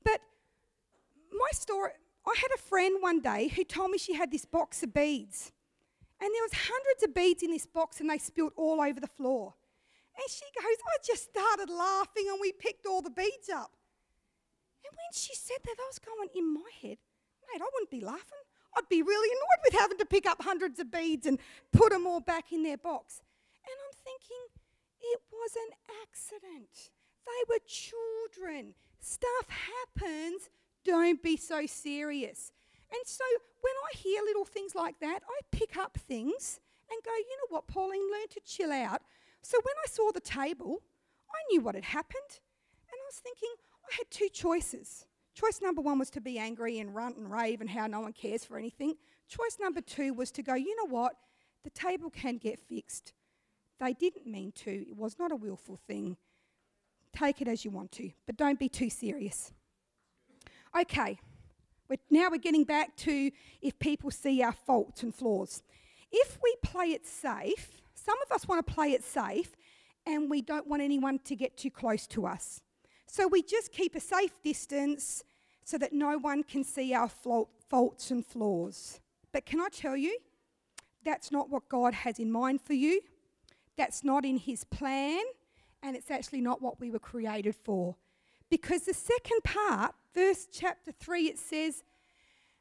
But 0.05 0.21
my 1.33 1.49
story, 1.53 1.93
I 2.29 2.35
had 2.37 2.51
a 2.55 2.63
friend 2.63 2.97
one 3.01 3.21
day 3.21 3.49
who 3.49 3.65
told 3.65 3.91
me 3.91 3.99
she 3.99 4.15
had 4.15 4.31
this 4.31 4.45
box 4.45 4.83
of 4.83 4.93
beads. 4.93 5.53
And 6.21 6.31
there 6.35 6.43
was 6.43 6.53
hundreds 6.53 7.03
of 7.05 7.15
beads 7.15 7.43
in 7.43 7.51
this 7.51 7.67
box 7.67 8.01
and 8.01 8.11
they 8.11 8.19
spilled 8.19 8.53
all 8.57 8.81
over 8.81 9.01
the 9.01 9.07
floor. 9.07 9.55
And 10.17 10.29
she 10.29 10.45
goes, 10.61 10.77
I 10.85 10.97
just 11.07 11.31
started 11.31 11.71
laughing 11.73 12.27
and 12.29 12.39
we 12.41 12.53
picked 12.53 12.87
all 12.87 13.01
the 13.01 13.11
beads 13.11 13.49
up. 13.55 13.71
And 14.85 14.93
when 14.93 15.13
she 15.13 15.35
said 15.35 15.59
that, 15.65 15.77
I 15.79 15.87
was 15.89 15.99
going 15.99 16.29
in 16.35 16.53
my 16.53 16.71
head, 16.83 16.99
mate, 17.47 17.63
I 17.63 17.69
wouldn't 17.73 17.91
be 17.91 18.01
laughing. 18.01 18.45
I'd 18.77 18.89
be 18.89 19.03
really 19.03 19.31
annoyed 19.31 19.63
with 19.65 19.81
having 19.81 19.99
to 19.99 20.07
pick 20.07 20.27
up 20.27 20.43
hundreds 20.43 20.81
of 20.81 20.91
beads 20.91 21.27
and 21.27 21.39
put 21.73 21.91
them 21.93 22.07
all 22.07 22.21
back 22.21 22.53
in 22.53 22.63
their 22.63 22.77
box. 22.77 23.23
And 23.65 23.75
I'm 23.87 23.97
thinking, 24.05 24.45
it 25.01 25.21
was 25.33 25.53
an 25.57 25.73
accident. 26.03 26.91
They 27.25 27.43
were 27.49 27.61
children. 27.67 28.75
Stuff 29.01 29.47
happens. 29.49 30.51
Don't 30.89 31.23
be 31.23 31.37
so 31.37 31.67
serious. 31.67 32.51
And 32.91 33.03
so 33.05 33.23
when 33.61 33.75
I 33.93 33.99
hear 33.99 34.23
little 34.23 34.47
things 34.47 34.75
like 34.75 34.99
that, 35.01 35.21
I 35.23 35.41
pick 35.53 35.77
up 35.77 35.99
things 35.99 36.61
and 36.91 36.99
go, 37.05 37.11
you 37.15 37.37
know 37.37 37.57
what, 37.57 37.67
Pauline, 37.67 38.11
learn 38.11 38.29
to 38.31 38.41
chill 38.47 38.73
out. 38.73 39.03
So 39.43 39.59
when 39.63 39.75
I 39.85 39.89
saw 39.91 40.11
the 40.13 40.21
table, 40.21 40.79
I 41.31 41.37
knew 41.51 41.61
what 41.61 41.75
had 41.75 41.85
happened. 41.85 42.31
And 42.31 42.95
I 42.95 43.07
was 43.07 43.17
thinking, 43.17 43.51
I 43.85 43.97
had 43.99 44.11
two 44.11 44.31
choices. 44.33 45.05
Choice 45.35 45.61
number 45.61 45.83
one 45.83 45.99
was 45.99 46.09
to 46.11 46.23
be 46.23 46.39
angry 46.39 46.79
and 46.79 46.95
run 46.95 47.13
and 47.19 47.31
rave 47.31 47.61
and 47.61 47.69
how 47.69 47.87
no 47.87 48.01
one 48.01 48.15
cares 48.15 48.47
for 48.47 48.57
anything. 48.57 48.95
Choice 49.29 49.59
number 49.61 49.83
two 49.83 50.15
was 50.15 50.31
to 50.33 50.43
go, 50.43 50.55
you 50.55 50.75
know 50.77 50.89
what, 50.91 51.17
the 51.65 51.71
table 51.71 52.09
can 52.09 52.39
get 52.39 52.59
fixed. 52.59 53.13
They 53.79 53.93
didn't 53.93 54.27
mean 54.27 54.53
to, 54.65 54.71
it 54.71 54.97
was 54.97 55.19
not 55.19 55.33
a 55.33 55.37
willful 55.37 55.79
thing. 55.87 56.17
Take 57.15 57.43
it 57.43 57.49
as 57.49 57.63
you 57.63 57.71
want 57.71 57.93
to, 57.93 58.11
but 58.25 58.39
don't 58.39 58.59
be 58.59 58.71
too 58.71 58.89
serious. 58.89 59.53
Okay, 60.79 61.19
we're, 61.89 61.99
now 62.11 62.29
we're 62.31 62.39
getting 62.39 62.65
back 62.65 62.97
to 62.97 63.31
if 63.63 63.79
people 63.79 64.11
see 64.11 64.43
our 64.43 64.53
faults 64.53 65.03
and 65.03 65.15
flaws. 65.15 65.63
If 66.11 66.39
we 66.43 66.57
play 66.63 66.87
it 66.89 67.07
safe, 67.07 67.81
some 67.95 68.17
of 68.25 68.33
us 68.33 68.47
want 68.47 68.67
to 68.67 68.73
play 68.73 68.93
it 68.93 69.05
safe 69.05 69.55
and 70.07 70.31
we 70.31 70.41
don't 70.43 70.67
want 70.67 70.83
anyone 70.83 71.19
to 71.21 71.37
get 71.37 71.57
too 71.57 71.71
close 71.71 72.07
to 72.09 72.27
us. 72.27 72.63
So 73.07 73.27
we 73.27 73.43
just 73.43 73.73
keep 73.73 73.95
a 73.95 74.01
safe 74.01 74.43
distance 74.43 75.25
so 75.65 75.79
that 75.79 75.93
no 75.93 76.19
one 76.19 76.43
can 76.43 76.65
see 76.65 76.95
our 76.95 77.09
faults 77.09 78.11
and 78.11 78.25
flaws. 78.25 79.01
But 79.33 79.45
can 79.45 79.61
I 79.61 79.69
tell 79.71 79.97
you, 79.97 80.19
that's 81.05 81.31
not 81.31 81.51
what 81.51 81.69
God 81.69 81.95
has 81.95 82.19
in 82.19 82.31
mind 82.31 82.61
for 82.61 82.75
you. 82.75 83.01
That's 83.77 84.03
not 84.03 84.25
in 84.25 84.39
His 84.39 84.65
plan, 84.65 85.23
and 85.83 85.95
it's 85.95 86.11
actually 86.11 86.41
not 86.41 86.61
what 86.61 86.81
we 86.81 86.91
were 86.91 86.99
created 86.99 87.55
for. 87.55 87.97
Because 88.51 88.83
the 88.83 88.95
second 88.95 89.45
part, 89.45 89.95
verse 90.15 90.47
chapter 90.51 90.93
3, 90.93 91.25
it 91.25 91.39
says, 91.39 91.83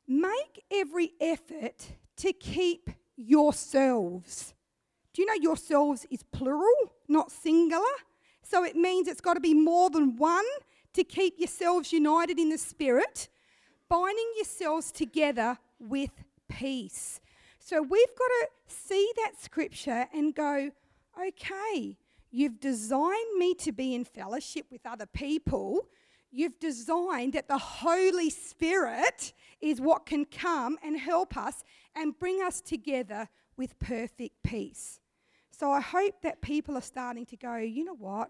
Make 0.07 0.63
every 0.71 1.13
effort 1.19 1.93
to 2.17 2.33
keep 2.33 2.89
yourselves. 3.15 4.53
Do 5.13 5.21
you 5.21 5.27
know 5.27 5.41
yourselves 5.41 6.05
is 6.09 6.23
plural, 6.23 6.93
not 7.07 7.31
singular? 7.31 7.83
So 8.43 8.63
it 8.63 8.75
means 8.75 9.07
it's 9.07 9.21
got 9.21 9.33
to 9.33 9.39
be 9.39 9.53
more 9.53 9.89
than 9.89 10.15
one 10.15 10.45
to 10.93 11.03
keep 11.03 11.37
yourselves 11.37 11.91
united 11.91 12.39
in 12.39 12.49
the 12.49 12.57
Spirit, 12.57 13.27
binding 13.89 14.31
yourselves 14.35 14.91
together 14.91 15.57
with 15.79 16.11
peace. 16.47 17.19
So 17.59 17.81
we've 17.81 18.15
got 18.17 18.27
to 18.27 18.47
see 18.67 19.11
that 19.17 19.33
scripture 19.41 20.07
and 20.13 20.33
go, 20.33 20.71
okay, 21.19 21.97
you've 22.31 22.59
designed 22.59 23.37
me 23.37 23.53
to 23.55 23.71
be 23.71 23.95
in 23.95 24.05
fellowship 24.05 24.65
with 24.71 24.85
other 24.85 25.05
people. 25.05 25.87
You've 26.31 26.59
designed 26.59 27.33
that 27.33 27.47
the 27.47 27.57
Holy 27.57 28.29
Spirit 28.29 29.33
is 29.61 29.79
what 29.79 30.05
can 30.05 30.25
come 30.25 30.77
and 30.83 30.99
help 30.99 31.37
us 31.37 31.63
and 31.95 32.17
bring 32.17 32.41
us 32.41 32.61
together 32.61 33.29
with 33.55 33.79
perfect 33.79 34.43
peace. 34.43 34.99
So 35.51 35.71
I 35.71 35.81
hope 35.81 36.21
that 36.21 36.41
people 36.41 36.77
are 36.77 36.81
starting 36.81 37.25
to 37.27 37.37
go, 37.37 37.55
you 37.57 37.83
know 37.83 37.95
what? 37.95 38.29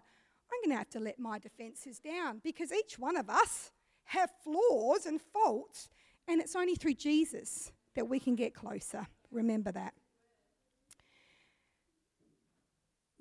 I'm 0.50 0.60
going 0.64 0.74
to 0.74 0.78
have 0.78 0.88
to 0.90 1.00
let 1.00 1.18
my 1.18 1.38
defenses 1.38 1.98
down 1.98 2.40
because 2.42 2.72
each 2.72 2.98
one 2.98 3.16
of 3.16 3.28
us 3.28 3.70
have 4.04 4.30
flaws 4.42 5.04
and 5.04 5.20
faults, 5.20 5.90
and 6.26 6.40
it's 6.40 6.56
only 6.56 6.74
through 6.74 6.94
Jesus 6.94 7.70
that 7.94 8.08
we 8.08 8.18
can 8.18 8.34
get 8.34 8.54
closer. 8.54 9.06
Remember 9.30 9.70
that. 9.72 9.92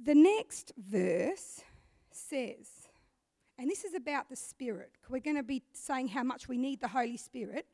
The 0.08 0.16
next 0.16 0.72
verse 0.78 1.60
says, 2.12 2.70
and 3.60 3.70
this 3.70 3.84
is 3.84 3.94
about 3.94 4.30
the 4.30 4.38
Spirit. 4.38 4.94
We're 5.10 5.20
going 5.20 5.36
to 5.36 5.44
be 5.44 5.64
saying 5.74 6.08
how 6.08 6.24
much 6.24 6.48
we 6.48 6.58
need 6.58 6.80
the 6.80 6.88
Holy 6.88 7.18
Spirit. 7.18 7.66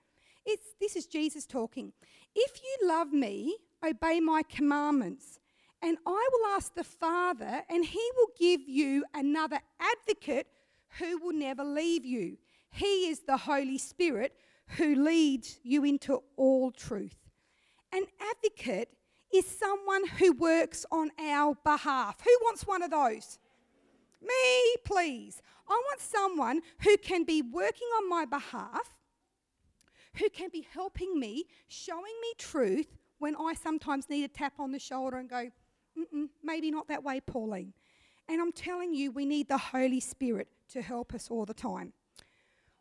It's, 0.43 0.65
this 0.81 0.95
is 0.95 1.05
Jesus 1.05 1.45
talking. 1.45 1.93
If 2.35 2.59
you 2.59 2.87
love 2.87 3.13
me, 3.13 3.55
obey 3.87 4.19
my 4.19 4.41
commandments, 4.49 5.39
and 5.83 5.95
I 6.07 6.29
will 6.31 6.55
ask 6.55 6.73
the 6.73 6.83
Father, 6.83 7.61
and 7.69 7.85
he 7.85 8.09
will 8.17 8.31
give 8.39 8.67
you 8.67 9.05
another 9.13 9.59
advocate 9.79 10.47
who 10.97 11.19
will 11.19 11.33
never 11.33 11.63
leave 11.63 12.03
you. 12.03 12.39
He 12.71 13.09
is 13.09 13.19
the 13.27 13.37
Holy 13.37 13.77
Spirit 13.77 14.33
who 14.69 14.95
leads 14.95 15.59
you 15.61 15.83
into 15.83 16.23
all 16.35 16.71
truth. 16.71 17.29
An 17.91 18.05
advocate 18.19 18.89
is 19.33 19.45
someone 19.47 20.05
who 20.19 20.31
works 20.33 20.85
on 20.91 21.09
our 21.19 21.55
behalf. 21.63 22.21
Who 22.23 22.31
wants 22.43 22.67
one 22.67 22.83
of 22.83 22.91
those? 22.91 23.39
Me, 24.21 24.75
please. 24.85 25.41
I 25.67 25.73
want 25.73 25.99
someone 25.99 26.61
who 26.81 26.97
can 26.97 27.23
be 27.23 27.41
working 27.41 27.87
on 27.97 28.09
my 28.09 28.25
behalf, 28.25 28.95
who 30.17 30.29
can 30.29 30.49
be 30.51 30.67
helping 30.71 31.19
me, 31.19 31.45
showing 31.67 32.13
me 32.21 32.33
truth 32.37 32.95
when 33.19 33.35
I 33.35 33.53
sometimes 33.53 34.09
need 34.09 34.23
a 34.23 34.27
tap 34.27 34.53
on 34.59 34.71
the 34.71 34.79
shoulder 34.79 35.17
and 35.17 35.29
go, 35.29 35.49
maybe 36.43 36.69
not 36.69 36.87
that 36.89 37.03
way, 37.03 37.19
Pauline. 37.21 37.73
And 38.29 38.41
I'm 38.41 38.51
telling 38.51 38.93
you, 38.93 39.11
we 39.11 39.25
need 39.25 39.47
the 39.47 39.57
Holy 39.57 39.99
Spirit 39.99 40.47
to 40.69 40.81
help 40.81 41.13
us 41.13 41.29
all 41.29 41.45
the 41.45 41.53
time. 41.53 41.93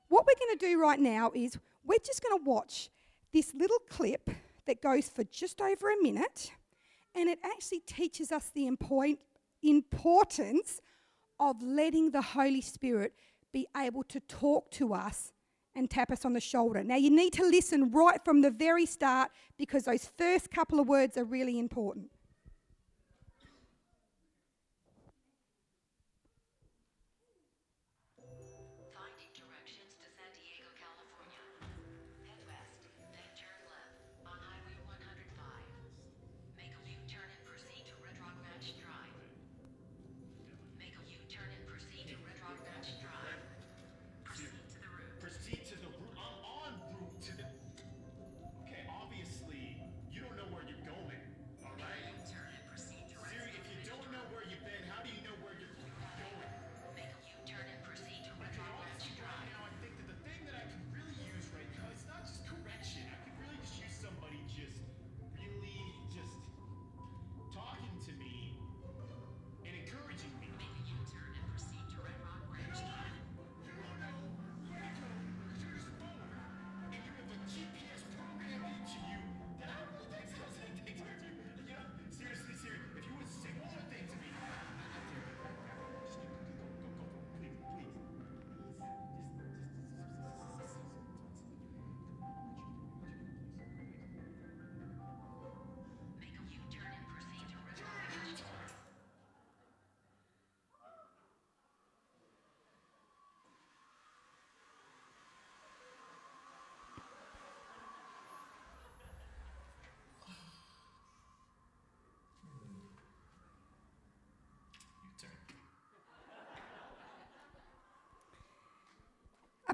What 0.09 0.27
we're 0.27 0.47
going 0.47 0.59
to 0.59 0.67
do 0.67 0.81
right 0.81 1.01
now 1.01 1.33
is 1.35 1.59
we're 1.85 1.99
just 2.05 2.23
going 2.23 2.39
to 2.39 2.45
watch 2.45 2.91
this 3.33 3.55
little 3.55 3.79
clip 3.89 4.29
that 4.67 4.81
goes 4.81 5.09
for 5.09 5.25
just 5.25 5.61
over 5.61 5.91
a 5.91 6.03
minute, 6.03 6.53
and 7.15 7.29
it 7.29 7.39
actually 7.45 7.81
teaches 7.81 8.33
us 8.33 8.51
the 8.55 8.67
important 8.67 9.19
importance 9.63 10.81
of 11.39 11.63
letting 11.63 12.11
the 12.11 12.23
Holy 12.23 12.61
Spirit 12.61 13.15
be 13.53 13.67
able 13.77 14.03
to 14.05 14.21
talk 14.21 14.71
to 14.73 14.95
us 14.95 15.33
and 15.75 15.91
tap 15.91 16.11
us 16.11 16.25
on 16.25 16.33
the 16.33 16.41
shoulder. 16.41 16.85
Now, 16.85 16.97
you 16.97 17.11
need 17.11 17.33
to 17.35 17.45
listen 17.45 17.91
right 17.91 18.23
from 18.25 18.43
the 18.43 18.51
very 18.51 18.87
start 18.87 19.31
because 19.59 19.85
those 19.85 20.11
first 20.19 20.51
couple 20.51 20.79
of 20.81 20.89
words 20.89 21.17
are 21.17 21.25
really 21.25 21.59
important. 21.59 22.11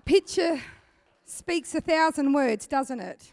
Picture 0.08 0.58
speaks 1.26 1.74
a 1.74 1.82
thousand 1.82 2.32
words, 2.32 2.66
doesn't 2.66 2.98
it? 2.98 3.30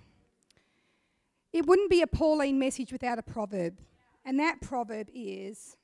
It 1.54 1.66
wouldn't 1.66 1.90
be 1.90 2.02
a 2.02 2.08
Pauline 2.08 2.60
message 2.60 2.92
without 2.92 3.18
a 3.18 3.24
proverb. 3.24 3.80
And 4.26 4.38
that 4.40 4.60
proverb 4.60 5.08
is 5.14 5.78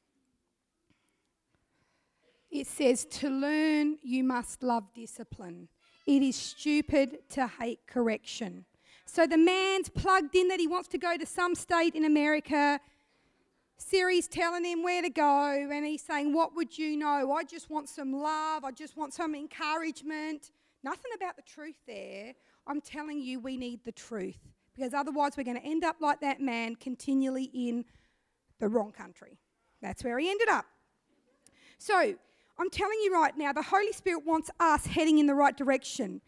It 2.52 2.68
says, 2.68 3.06
To 3.06 3.30
learn, 3.30 4.00
you 4.04 4.26
must 4.26 4.62
love 4.64 4.84
discipline. 4.94 5.70
It 6.06 6.22
is 6.22 6.36
stupid 6.36 7.20
to 7.30 7.48
hate 7.48 7.80
correction. 7.88 8.66
So 9.06 9.26
the 9.26 9.38
man's 9.38 9.88
plugged 9.88 10.36
in 10.36 10.50
that 10.50 10.60
he 10.60 10.68
wants 10.68 10.90
to 10.90 10.98
go 10.98 11.16
to 11.16 11.26
some 11.26 11.56
state 11.56 11.96
in 11.96 12.04
America. 12.04 12.82
Siri's 13.78 14.28
telling 14.28 14.66
him 14.66 14.84
where 14.84 15.02
to 15.02 15.10
go, 15.10 15.70
and 15.72 15.86
he's 15.86 16.04
saying, 16.04 16.34
What 16.34 16.54
would 16.58 16.78
you 16.78 16.98
know? 16.98 17.32
I 17.32 17.46
just 17.46 17.70
want 17.70 17.88
some 17.88 18.12
love. 18.12 18.66
I 18.66 18.72
just 18.72 18.98
want 18.98 19.14
some 19.14 19.34
encouragement. 19.36 20.52
Nothing 20.84 21.12
about 21.16 21.36
the 21.36 21.44
truth 21.44 21.76
there. 21.88 22.34
I'm 22.68 22.82
telling 22.82 23.20
you, 23.20 23.40
we 23.40 23.58
need 23.58 23.84
the 23.84 23.92
truth 23.92 24.38
because 24.76 24.94
otherwise, 24.94 25.34
we're 25.38 25.44
going 25.44 25.60
to 25.60 25.66
end 25.66 25.84
up 25.84 25.98
like 26.00 26.22
that 26.22 26.40
man 26.40 26.76
continually 26.76 27.52
in 27.54 27.86
the 28.60 28.68
wrong 28.68 28.92
country. 28.92 29.38
That's 29.82 30.04
where 30.04 30.18
he 30.18 30.30
ended 30.30 30.50
up. 30.50 30.66
So, 31.78 32.16
I'm 32.58 32.70
telling 32.70 33.00
you 33.04 33.14
right 33.14 33.36
now, 33.38 33.54
the 33.54 33.62
Holy 33.62 33.92
Spirit 33.92 34.26
wants 34.26 34.50
us 34.60 34.86
heading 34.86 35.18
in 35.18 35.28
the 35.28 35.34
right 35.34 35.56
direction. 35.56 36.22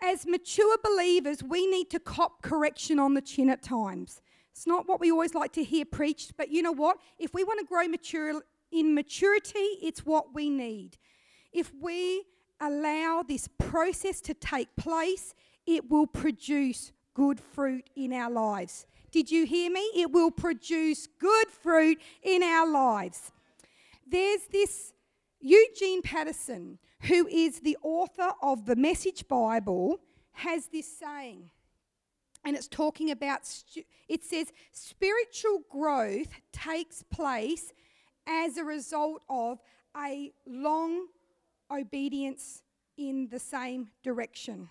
As 0.00 0.26
mature 0.26 0.76
believers, 0.84 1.42
we 1.42 1.66
need 1.66 1.90
to 1.90 1.98
cop 1.98 2.42
correction 2.42 2.98
on 2.98 3.14
the 3.14 3.20
chin 3.20 3.50
at 3.50 3.62
times. 3.62 4.20
It's 4.52 4.66
not 4.66 4.88
what 4.88 5.00
we 5.00 5.10
always 5.10 5.34
like 5.34 5.52
to 5.52 5.64
hear 5.64 5.84
preached, 5.84 6.36
but 6.36 6.50
you 6.50 6.62
know 6.62 6.72
what? 6.72 6.98
If 7.18 7.34
we 7.34 7.42
want 7.42 7.60
to 7.60 7.66
grow 7.66 7.86
mature, 7.88 8.42
in 8.70 8.94
maturity, 8.94 9.78
it's 9.82 10.04
what 10.04 10.34
we 10.34 10.50
need. 10.50 10.98
If 11.52 11.72
we 11.80 12.24
allow 12.60 13.22
this 13.26 13.48
process 13.58 14.20
to 14.22 14.34
take 14.34 14.74
place, 14.76 15.34
it 15.66 15.90
will 15.90 16.06
produce 16.06 16.92
good 17.14 17.40
fruit 17.40 17.88
in 17.96 18.12
our 18.12 18.30
lives. 18.30 18.86
Did 19.10 19.30
you 19.30 19.46
hear 19.46 19.70
me? 19.70 19.80
It 19.94 20.10
will 20.12 20.30
produce 20.30 21.06
good 21.06 21.48
fruit 21.48 21.98
in 22.22 22.42
our 22.42 22.70
lives. 22.70 23.32
There's 24.06 24.42
this 24.50 24.92
Eugene 25.40 26.02
Patterson, 26.02 26.78
who 27.02 27.26
is 27.28 27.60
the 27.60 27.76
author 27.82 28.32
of 28.42 28.66
the 28.66 28.76
Message 28.76 29.28
Bible, 29.28 30.00
has 30.32 30.66
this 30.66 30.86
saying, 30.98 31.50
and 32.44 32.56
it's 32.56 32.68
talking 32.68 33.10
about, 33.10 33.40
it 34.08 34.24
says, 34.24 34.52
spiritual 34.72 35.62
growth 35.70 36.28
takes 36.52 37.02
place 37.02 37.72
as 38.26 38.56
a 38.56 38.64
result 38.64 39.22
of 39.28 39.58
a 39.96 40.32
long 40.46 41.06
obedience 41.70 42.62
in 42.96 43.28
the 43.30 43.38
same 43.38 43.88
direction. 44.02 44.68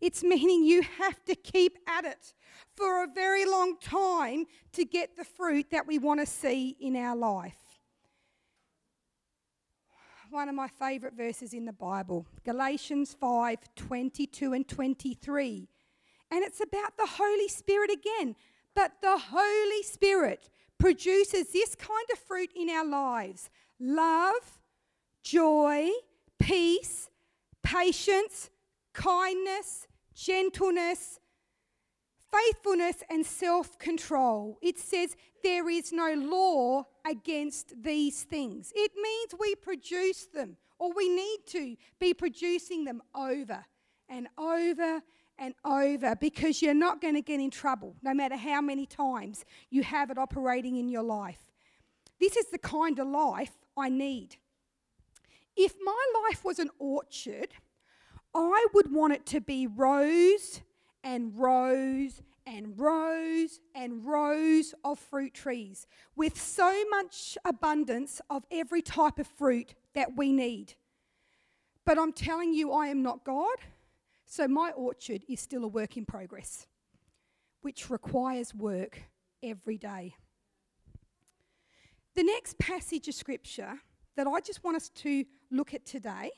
It's 0.00 0.22
meaning 0.22 0.64
you 0.64 0.82
have 0.98 1.22
to 1.26 1.34
keep 1.34 1.78
at 1.86 2.04
it 2.04 2.32
for 2.76 3.04
a 3.04 3.06
very 3.06 3.44
long 3.44 3.76
time 3.78 4.46
to 4.72 4.84
get 4.84 5.16
the 5.16 5.24
fruit 5.24 5.66
that 5.70 5.86
we 5.86 5.98
want 5.98 6.20
to 6.20 6.26
see 6.26 6.76
in 6.80 6.96
our 6.96 7.16
life. 7.16 7.56
One 10.30 10.48
of 10.48 10.54
my 10.54 10.68
favourite 10.68 11.16
verses 11.16 11.52
in 11.52 11.64
the 11.64 11.72
Bible, 11.72 12.24
Galatians 12.44 13.16
5 13.20 13.58
22 13.74 14.52
and 14.52 14.66
23. 14.66 15.68
And 16.30 16.44
it's 16.44 16.60
about 16.60 16.96
the 16.96 17.06
Holy 17.06 17.48
Spirit 17.48 17.90
again. 17.90 18.36
But 18.74 18.92
the 19.02 19.18
Holy 19.18 19.82
Spirit 19.82 20.48
produces 20.78 21.52
this 21.52 21.74
kind 21.74 22.06
of 22.12 22.18
fruit 22.20 22.50
in 22.54 22.70
our 22.70 22.86
lives 22.86 23.50
love, 23.80 24.60
joy, 25.22 25.90
peace, 26.40 27.08
patience, 27.62 28.50
kindness, 28.92 29.86
gentleness, 30.14 31.20
faithfulness, 32.32 33.02
and 33.08 33.24
self 33.24 33.78
control. 33.78 34.58
It 34.60 34.78
says 34.78 35.16
there 35.44 35.68
is 35.68 35.92
no 35.92 36.14
law 36.14 36.86
against 37.08 37.82
these 37.82 38.24
things. 38.24 38.72
It 38.74 38.92
means 39.00 39.34
we 39.38 39.54
produce 39.54 40.26
them, 40.26 40.56
or 40.78 40.92
we 40.94 41.08
need 41.08 41.38
to 41.48 41.76
be 42.00 42.14
producing 42.14 42.84
them 42.84 43.02
over 43.14 43.64
and 44.08 44.26
over 44.36 45.02
and 45.38 45.54
over 45.64 46.14
because 46.16 46.60
you're 46.60 46.74
not 46.74 47.00
going 47.00 47.14
to 47.14 47.22
get 47.22 47.40
in 47.40 47.50
trouble 47.50 47.96
no 48.02 48.12
matter 48.12 48.36
how 48.36 48.60
many 48.60 48.84
times 48.86 49.44
you 49.70 49.82
have 49.82 50.10
it 50.10 50.18
operating 50.18 50.76
in 50.76 50.88
your 50.88 51.02
life. 51.02 51.38
This 52.20 52.36
is 52.36 52.46
the 52.46 52.58
kind 52.58 52.98
of 52.98 53.06
life 53.08 53.52
I 53.76 53.88
need. 53.88 54.36
If 55.56 55.74
my 55.82 56.04
life 56.26 56.44
was 56.44 56.58
an 56.58 56.70
orchard, 56.78 57.54
I 58.34 58.66
would 58.72 58.92
want 58.92 59.12
it 59.12 59.26
to 59.26 59.40
be 59.40 59.66
rows 59.66 60.60
and 61.02 61.32
rows 61.36 62.22
and 62.46 62.78
rows 62.78 63.60
and 63.74 64.04
rows 64.04 64.74
of 64.84 64.98
fruit 64.98 65.34
trees 65.34 65.86
with 66.16 66.40
so 66.40 66.84
much 66.90 67.36
abundance 67.44 68.20
of 68.30 68.44
every 68.50 68.82
type 68.82 69.18
of 69.18 69.26
fruit 69.26 69.74
that 69.94 70.16
we 70.16 70.32
need. 70.32 70.74
But 71.84 71.98
I'm 71.98 72.12
telling 72.12 72.54
you, 72.54 72.72
I 72.72 72.88
am 72.88 73.02
not 73.02 73.24
God, 73.24 73.56
so 74.26 74.46
my 74.46 74.70
orchard 74.70 75.22
is 75.28 75.40
still 75.40 75.64
a 75.64 75.68
work 75.68 75.96
in 75.96 76.04
progress, 76.04 76.66
which 77.62 77.90
requires 77.90 78.54
work 78.54 79.02
every 79.42 79.78
day. 79.78 80.14
The 82.14 82.24
next 82.24 82.58
passage 82.58 83.08
of 83.08 83.14
scripture 83.14 83.80
that 84.20 84.26
I 84.26 84.40
just 84.40 84.62
want 84.62 84.76
us 84.76 84.90
to 84.90 85.24
look 85.50 85.72
at 85.72 85.86
today 85.86 86.30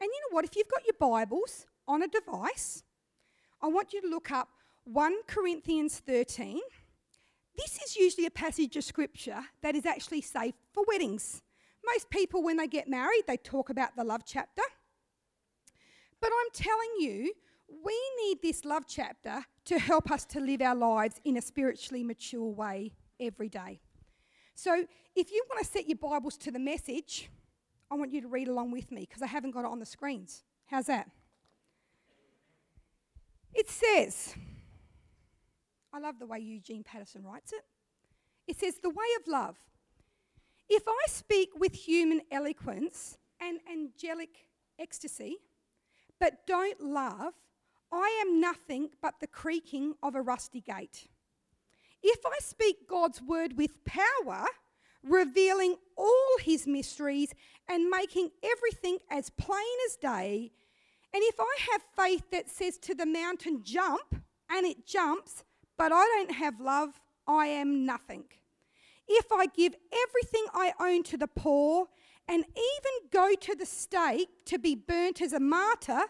and 0.00 0.08
you 0.12 0.20
know 0.20 0.34
what? 0.34 0.44
If 0.44 0.54
you've 0.54 0.68
got 0.68 0.84
your 0.84 0.94
Bibles 1.00 1.66
on 1.88 2.02
a 2.02 2.08
device, 2.08 2.84
I 3.60 3.66
want 3.66 3.92
you 3.92 4.00
to 4.02 4.08
look 4.08 4.30
up 4.30 4.48
1 4.84 5.12
Corinthians 5.26 5.98
13. 5.98 6.60
This 7.56 7.78
is 7.84 7.96
usually 7.96 8.26
a 8.26 8.30
passage 8.30 8.76
of 8.76 8.84
scripture 8.84 9.40
that 9.62 9.74
is 9.74 9.84
actually 9.84 10.20
safe 10.20 10.54
for 10.72 10.84
weddings. 10.86 11.42
Most 11.84 12.08
people, 12.08 12.42
when 12.42 12.56
they 12.56 12.68
get 12.68 12.88
married, 12.88 13.22
they 13.26 13.36
talk 13.36 13.68
about 13.68 13.96
the 13.96 14.04
love 14.04 14.22
chapter. 14.24 14.62
But 16.20 16.30
I'm 16.32 16.50
telling 16.52 16.90
you, 17.00 17.32
we 17.84 18.00
need 18.24 18.42
this 18.42 18.64
love 18.64 18.84
chapter 18.88 19.44
to 19.64 19.78
help 19.78 20.10
us 20.12 20.24
to 20.26 20.40
live 20.40 20.62
our 20.62 20.76
lives 20.76 21.20
in 21.24 21.36
a 21.36 21.42
spiritually 21.42 22.04
mature 22.04 22.48
way 22.48 22.92
every 23.20 23.48
day. 23.48 23.80
So 24.54 24.84
if 25.14 25.30
you 25.30 25.44
want 25.48 25.64
to 25.64 25.70
set 25.70 25.88
your 25.88 25.98
Bibles 25.98 26.36
to 26.38 26.50
the 26.50 26.58
message, 26.58 27.28
I 27.90 27.94
want 27.94 28.12
you 28.12 28.20
to 28.22 28.28
read 28.28 28.48
along 28.48 28.70
with 28.70 28.90
me 28.90 29.06
because 29.08 29.22
I 29.22 29.26
haven't 29.26 29.50
got 29.50 29.60
it 29.60 29.66
on 29.66 29.78
the 29.78 29.86
screens. 29.86 30.44
How's 30.66 30.86
that? 30.86 31.10
It 33.54 33.68
says, 33.68 34.34
I 35.92 35.98
love 35.98 36.18
the 36.18 36.26
way 36.26 36.38
Eugene 36.38 36.82
Patterson 36.82 37.22
writes 37.22 37.52
it. 37.52 37.64
It 38.48 38.58
says, 38.58 38.76
The 38.82 38.90
way 38.90 39.06
of 39.20 39.28
love. 39.28 39.56
If 40.68 40.84
I 40.88 41.04
speak 41.08 41.50
with 41.58 41.74
human 41.74 42.22
eloquence 42.30 43.18
and 43.40 43.58
angelic 43.70 44.30
ecstasy, 44.78 45.36
but 46.18 46.46
don't 46.46 46.80
love, 46.80 47.34
I 47.92 48.24
am 48.26 48.40
nothing 48.40 48.90
but 49.02 49.14
the 49.20 49.26
creaking 49.26 49.94
of 50.02 50.14
a 50.14 50.22
rusty 50.22 50.62
gate. 50.62 51.08
If 52.02 52.20
I 52.26 52.38
speak 52.40 52.88
God's 52.88 53.22
word 53.22 53.56
with 53.56 53.84
power, 53.84 54.46
revealing 55.02 55.76
all 55.96 56.38
his 56.40 56.66
mysteries 56.66 57.34
and 57.68 57.88
making 57.88 58.30
everything 58.42 58.98
as 59.10 59.30
plain 59.30 59.76
as 59.86 59.96
day. 59.96 60.52
And 61.14 61.22
if 61.24 61.36
I 61.38 61.56
have 61.72 61.82
faith 61.96 62.30
that 62.30 62.50
says 62.50 62.78
to 62.78 62.94
the 62.94 63.06
mountain, 63.06 63.62
jump, 63.62 64.16
and 64.50 64.66
it 64.66 64.86
jumps, 64.86 65.44
but 65.76 65.92
I 65.92 66.04
don't 66.04 66.34
have 66.36 66.60
love, 66.60 67.00
I 67.26 67.46
am 67.46 67.84
nothing. 67.84 68.24
If 69.08 69.26
I 69.32 69.46
give 69.46 69.74
everything 69.92 70.46
I 70.54 70.72
own 70.80 71.02
to 71.04 71.16
the 71.16 71.26
poor 71.26 71.86
and 72.28 72.44
even 72.44 73.10
go 73.10 73.34
to 73.34 73.54
the 73.54 73.66
stake 73.66 74.28
to 74.46 74.58
be 74.58 74.74
burnt 74.74 75.20
as 75.20 75.32
a 75.32 75.40
martyr, 75.40 76.02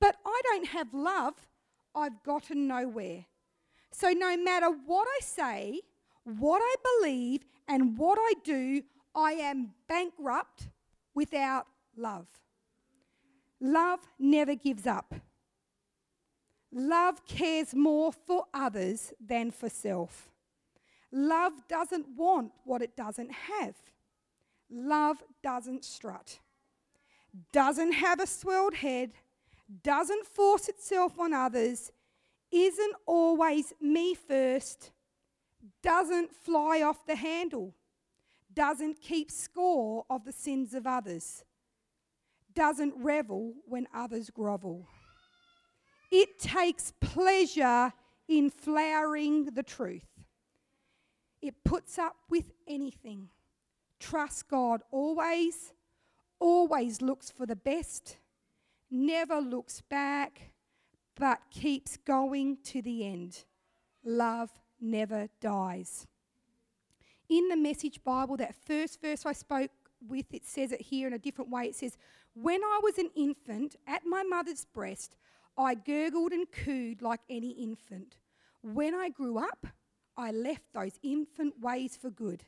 but 0.00 0.16
I 0.24 0.40
don't 0.44 0.68
have 0.68 0.94
love, 0.94 1.34
I've 1.94 2.22
gotten 2.24 2.66
nowhere. 2.66 3.26
So 3.92 4.10
no 4.10 4.36
matter 4.36 4.68
what 4.86 5.06
I 5.08 5.20
say, 5.22 5.80
what 6.24 6.60
I 6.62 6.74
believe, 7.00 7.42
and 7.70 7.96
what 7.96 8.18
I 8.20 8.34
do, 8.42 8.82
I 9.14 9.32
am 9.32 9.70
bankrupt 9.88 10.68
without 11.14 11.66
love. 11.96 12.26
Love 13.60 14.00
never 14.18 14.56
gives 14.56 14.86
up. 14.86 15.14
Love 16.72 17.24
cares 17.26 17.74
more 17.74 18.12
for 18.12 18.46
others 18.52 19.12
than 19.24 19.50
for 19.50 19.68
self. 19.68 20.30
Love 21.12 21.52
doesn't 21.68 22.06
want 22.16 22.52
what 22.64 22.82
it 22.82 22.96
doesn't 22.96 23.30
have. 23.30 23.74
Love 24.68 25.22
doesn't 25.42 25.84
strut, 25.84 26.38
doesn't 27.52 27.92
have 27.92 28.20
a 28.20 28.26
swelled 28.26 28.74
head, 28.74 29.10
doesn't 29.82 30.26
force 30.26 30.68
itself 30.68 31.18
on 31.18 31.32
others, 31.32 31.90
isn't 32.50 32.94
always 33.06 33.72
me 33.80 34.14
first, 34.14 34.90
doesn't 35.82 36.34
fly 36.34 36.82
off 36.82 37.06
the 37.06 37.16
handle, 37.16 37.74
doesn't 38.52 39.00
keep 39.00 39.30
score 39.30 40.04
of 40.10 40.24
the 40.24 40.32
sins 40.32 40.74
of 40.74 40.86
others, 40.86 41.44
doesn't 42.54 42.94
revel 42.96 43.54
when 43.66 43.86
others 43.94 44.30
grovel. 44.30 44.86
It 46.10 46.40
takes 46.40 46.92
pleasure 47.00 47.92
in 48.26 48.50
flowering 48.50 49.46
the 49.46 49.62
truth. 49.62 50.06
It 51.40 51.54
puts 51.64 51.98
up 51.98 52.16
with 52.28 52.52
anything. 52.66 53.28
Trust 53.98 54.48
God 54.48 54.82
always, 54.90 55.72
always 56.38 57.00
looks 57.00 57.30
for 57.30 57.46
the 57.46 57.56
best, 57.56 58.16
never 58.90 59.40
looks 59.40 59.82
back, 59.82 60.49
but 61.20 61.38
keeps 61.50 61.98
going 61.98 62.56
to 62.64 62.80
the 62.80 63.06
end. 63.06 63.44
Love 64.02 64.50
never 64.80 65.28
dies. 65.38 66.06
In 67.28 67.48
the 67.48 67.56
Message 67.58 68.02
Bible, 68.02 68.38
that 68.38 68.54
first 68.66 69.02
verse 69.02 69.26
I 69.26 69.34
spoke 69.34 69.70
with, 70.08 70.32
it 70.32 70.46
says 70.46 70.72
it 70.72 70.80
here 70.80 71.06
in 71.06 71.12
a 71.12 71.18
different 71.18 71.50
way. 71.50 71.66
It 71.66 71.76
says, 71.76 71.98
When 72.32 72.64
I 72.64 72.80
was 72.82 72.96
an 72.96 73.10
infant 73.14 73.76
at 73.86 74.06
my 74.06 74.22
mother's 74.22 74.64
breast, 74.64 75.14
I 75.58 75.74
gurgled 75.74 76.32
and 76.32 76.50
cooed 76.50 77.02
like 77.02 77.20
any 77.28 77.50
infant. 77.50 78.16
When 78.62 78.94
I 78.94 79.10
grew 79.10 79.36
up, 79.36 79.66
I 80.16 80.30
left 80.30 80.72
those 80.72 80.98
infant 81.02 81.60
ways 81.60 81.98
for 82.00 82.08
good. 82.08 82.44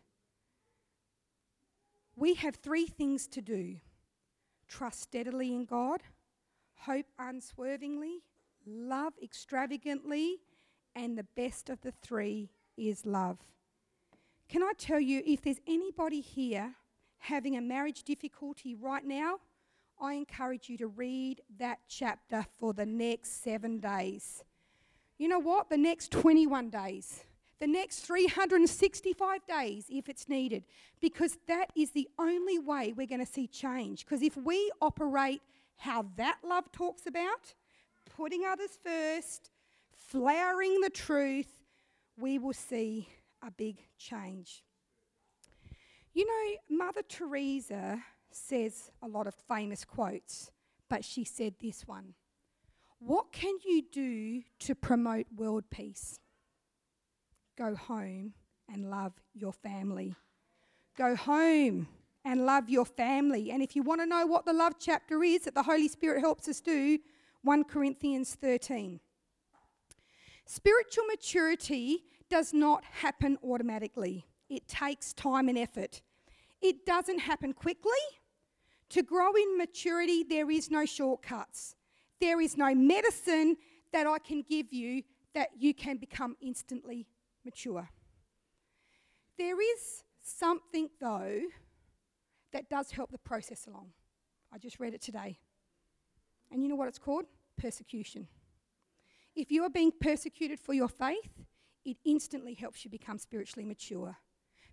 We 2.17 2.35
have 2.35 2.57
three 2.57 2.87
things 2.87 3.27
to 3.29 3.43
do 3.43 3.77
trust 4.67 5.03
steadily 5.03 5.53
in 5.53 5.67
God, 5.67 6.03
hope 6.87 7.07
unswervingly, 7.19 8.23
love 8.67 9.15
extravagantly, 9.23 10.39
and 10.95 11.17
the 11.17 11.27
best 11.37 11.71
of 11.71 11.81
the 11.81 11.93
three 12.03 12.51
is 12.77 13.07
love. 13.07 13.39
Can 14.49 14.63
I 14.63 14.73
tell 14.77 15.01
you, 15.01 15.23
if 15.27 15.43
there's 15.43 15.61
anybody 15.67 16.21
here 16.21 16.75
having 17.19 17.57
a 17.57 17.61
marriage 17.61 18.03
difficulty 18.03 18.75
right 18.75 19.05
now, 19.05 19.39
I 20.01 20.15
encourage 20.15 20.69
you 20.69 20.77
to 20.79 20.89
read 20.89 21.41
that 21.59 21.79
chapter 21.89 22.45
for 22.59 22.73
the 22.73 22.85
next 22.85 23.43
seven 23.43 23.79
days. 23.79 24.43
You 25.19 25.29
know 25.29 25.39
what? 25.39 25.71
The 25.71 25.77
next 25.77 26.11
21 26.11 26.71
days, 26.71 27.25
the 27.61 27.69
next 27.69 28.01
365 28.01 29.47
days, 29.47 29.87
if 29.89 30.09
it's 30.09 30.29
needed, 30.29 30.65
because 31.01 31.39
that 31.47 31.71
is 31.77 31.93
the 31.93 32.09
only 32.19 32.59
way 32.59 32.93
we're 32.97 33.07
going 33.07 33.25
to 33.25 33.33
see 33.33 33.47
change. 33.47 34.05
Because 34.05 34.21
if 34.21 34.37
we 34.37 34.71
operate 34.81 35.41
how 35.77 36.07
that 36.17 36.39
love 36.45 36.73
talks 36.73 37.07
about, 37.07 37.55
putting 38.17 38.45
others 38.45 38.79
first, 38.85 39.51
flowering 39.95 40.81
the 40.81 40.91
truth, 40.91 41.49
we 42.19 42.39
will 42.39 42.53
see 42.53 43.09
a 43.43 43.51
big 43.51 43.79
change. 43.99 44.63
You 46.13 46.27
know, 46.27 46.77
Mother 46.85 47.03
Teresa 47.09 48.03
says 48.31 48.91
a 49.03 49.09
lot 49.09 49.27
of 49.27 49.35
famous 49.49 49.85
quotes, 49.85 50.51
but 50.89 51.05
she 51.05 51.25
said 51.25 51.55
this 51.61 51.87
one 51.87 52.15
What 52.99 53.33
can 53.33 53.55
you 53.65 53.83
do 53.91 54.43
to 54.61 54.75
promote 54.75 55.27
world 55.35 55.65
peace? 55.71 56.19
Go 57.57 57.75
home 57.75 58.35
and 58.73 58.91
love 58.91 59.13
your 59.35 59.53
family. 59.53 60.15
Go 60.97 61.17
home 61.17 61.89
and 62.25 62.47
love 62.47 62.69
your 62.69 62.85
family. 62.85 63.51
And 63.51 63.63
if 63.63 63.75
you 63.75 63.83
want 63.83 64.01
to 64.01 64.07
know 64.07 64.27
what 64.27 64.45
the 64.45 64.53
love 64.53 64.75
chapter 64.79 65.23
is 65.23 65.43
that 65.43 65.55
the 65.55 65.63
Holy 65.63 65.89
Spirit 65.89 66.21
helps 66.21 66.49
us 66.49 66.61
do, 66.61 66.99
1 67.43 67.65
Corinthians 67.65 68.37
13. 68.41 69.01
Spiritual 70.47 71.05
maturity 71.07 72.05
does 72.31 72.53
not 72.53 72.85
happen 72.85 73.39
automatically, 73.45 74.27
it 74.49 74.67
takes 74.69 75.13
time 75.13 75.49
and 75.49 75.59
effort. 75.59 76.03
It 76.61 76.87
doesn't 76.87 77.19
happen 77.19 77.53
quickly. 77.53 77.91
To 78.91 79.03
grow 79.03 79.33
in 79.35 79.59
maturity, 79.59 80.23
there 80.23 80.51
is 80.51 80.71
no 80.71 80.85
shortcuts. 80.85 81.75
There 82.21 82.41
is 82.41 82.57
no 82.57 82.75
medicine 82.75 83.57
that 83.93 84.07
I 84.07 84.19
can 84.19 84.45
give 84.49 84.73
you 84.73 85.03
that 85.35 85.49
you 85.59 85.75
can 85.75 85.97
become 85.97 86.37
instantly 86.41 87.07
mature. 87.45 87.89
There 89.39 89.61
is 89.61 90.05
something, 90.23 90.91
though, 91.01 91.41
that 92.53 92.69
does 92.69 92.91
help 92.91 93.11
the 93.11 93.19
process 93.19 93.67
along. 93.67 93.93
I 94.53 94.59
just 94.59 94.79
read 94.79 94.95
it 94.95 95.01
today. 95.01 95.39
And 96.53 96.63
you 96.63 96.69
know 96.69 96.77
what 96.77 96.89
it's 96.89 96.99
called? 96.99 97.25
Persecution. 97.57 98.29
If 99.35 99.51
you 99.51 99.65
are 99.65 99.71
being 99.71 99.93
persecuted 99.99 100.61
for 100.61 100.75
your 100.75 100.89
faith, 100.89 101.31
it 101.85 101.97
instantly 102.05 102.55
helps 102.55 102.85
you 102.85 102.91
become 102.91 103.19
spiritually 103.19 103.65
mature. 103.65 104.17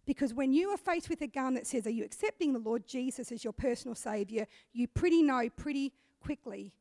Because 0.06 0.34
when 0.34 0.52
you 0.52 0.70
are 0.70 0.78
faced 0.78 1.10
with 1.10 1.22
a 1.22 1.28
gun 1.28 1.54
that 1.54 1.68
says, 1.68 1.88
Are 1.88 1.92
you 1.92 2.04
accepting 2.04 2.54
the 2.54 2.60
Lord 2.60 2.88
Jesus 2.88 3.32
as 3.32 3.44
your 3.44 3.54
personal 3.54 3.96
Saviour? 3.96 4.48
you 4.74 4.88
pretty 4.88 5.24
know 5.24 5.50
pretty 5.56 5.94
quickly 6.20 6.74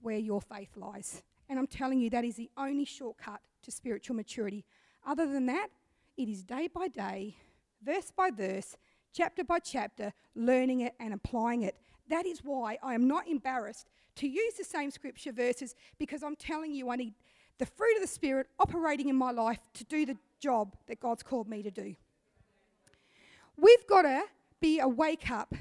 where 0.00 0.18
your 0.18 0.40
faith 0.40 0.76
lies. 0.76 1.22
And 1.48 1.58
I'm 1.58 1.66
telling 1.66 2.00
you, 2.00 2.10
that 2.10 2.24
is 2.24 2.36
the 2.36 2.50
only 2.56 2.84
shortcut 2.84 3.40
to 3.62 3.70
spiritual 3.70 4.16
maturity. 4.16 4.64
Other 5.06 5.26
than 5.26 5.46
that, 5.46 5.68
it 6.16 6.28
is 6.28 6.42
day 6.42 6.68
by 6.68 6.88
day, 6.88 7.36
verse 7.82 8.10
by 8.16 8.30
verse, 8.30 8.76
chapter 9.12 9.44
by 9.44 9.58
chapter, 9.58 10.12
learning 10.34 10.80
it 10.80 10.94
and 11.00 11.12
applying 11.12 11.62
it. 11.62 11.76
That 12.10 12.26
is 12.26 12.40
why 12.44 12.76
I 12.82 12.94
am 12.94 13.08
not 13.08 13.28
embarrassed 13.28 13.88
to 14.16 14.28
use 14.28 14.54
the 14.54 14.64
same 14.64 14.90
scripture 14.90 15.32
verses 15.32 15.74
because 15.98 16.22
I'm 16.22 16.36
telling 16.36 16.72
you, 16.72 16.90
I 16.90 16.96
need 16.96 17.14
the 17.58 17.66
fruit 17.66 17.94
of 17.96 18.02
the 18.02 18.08
Spirit 18.08 18.48
operating 18.58 19.08
in 19.08 19.16
my 19.16 19.30
life 19.30 19.60
to 19.74 19.84
do 19.84 20.04
the 20.04 20.16
job 20.40 20.76
that 20.88 21.00
God's 21.00 21.22
called 21.22 21.48
me 21.48 21.62
to 21.62 21.70
do. 21.70 21.94
We've 23.56 23.86
got 23.86 24.02
to 24.02 24.22
be 24.60 24.80
a 24.80 24.88
wake 24.88 25.30
up 25.30 25.54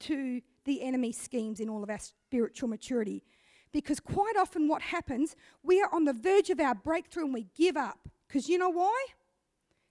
to 0.00 0.40
the 0.64 0.82
enemy's 0.82 1.18
schemes 1.18 1.60
in 1.60 1.68
all 1.68 1.82
of 1.82 1.90
our 1.90 1.98
spiritual 1.98 2.68
maturity. 2.68 3.24
Because 3.72 4.00
quite 4.00 4.36
often, 4.38 4.68
what 4.68 4.82
happens, 4.82 5.34
we 5.62 5.82
are 5.82 5.92
on 5.92 6.04
the 6.04 6.12
verge 6.12 6.50
of 6.50 6.60
our 6.60 6.74
breakthrough 6.74 7.24
and 7.24 7.34
we 7.34 7.46
give 7.56 7.76
up. 7.76 8.08
Because 8.26 8.48
you 8.48 8.58
know 8.58 8.70
why? 8.70 9.06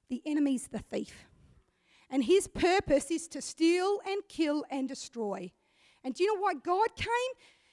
The 0.10 0.22
enemy's 0.26 0.67
the 0.67 0.80
thief. 0.80 1.26
And 2.10 2.24
his 2.24 2.48
purpose 2.48 3.12
is 3.12 3.28
to 3.30 3.41
steal 3.41 4.00
and 4.08 4.22
kill 4.30 4.63
and 4.70 4.88
destroy. 4.88 5.52
And 6.03 6.13
do 6.13 6.23
you 6.23 6.36
know 6.36 6.41
why 6.41 6.53
God 6.53 6.95
came? 6.95 7.07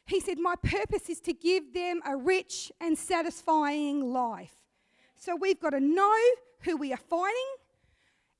He 0.06 0.20
said, 0.20 0.38
My 0.38 0.54
purpose 0.56 1.08
is 1.08 1.20
to 1.20 1.32
give 1.32 1.72
them 1.72 2.00
a 2.06 2.16
rich 2.16 2.70
and 2.80 2.96
satisfying 2.96 4.12
life. 4.12 4.54
So 5.16 5.36
we've 5.36 5.60
got 5.60 5.70
to 5.70 5.80
know 5.80 6.16
who 6.60 6.76
we 6.76 6.92
are 6.92 6.98
fighting 6.98 7.54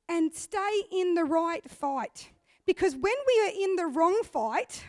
and 0.08 0.34
stay 0.34 0.82
in 0.92 1.14
the 1.14 1.24
right 1.24 1.68
fight. 1.70 2.30
Because 2.66 2.94
when 2.94 3.02
we 3.02 3.42
are 3.46 3.64
in 3.64 3.76
the 3.76 3.86
wrong 3.86 4.22
fight, 4.24 4.84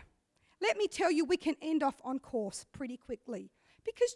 let 0.62 0.78
me 0.78 0.88
tell 0.88 1.12
you, 1.12 1.26
we 1.26 1.38
can 1.38 1.56
end 1.62 1.84
off 1.84 2.02
on 2.04 2.20
course 2.20 2.66
pretty 2.72 2.98
quickly. 2.98 3.50
Because 3.86 4.16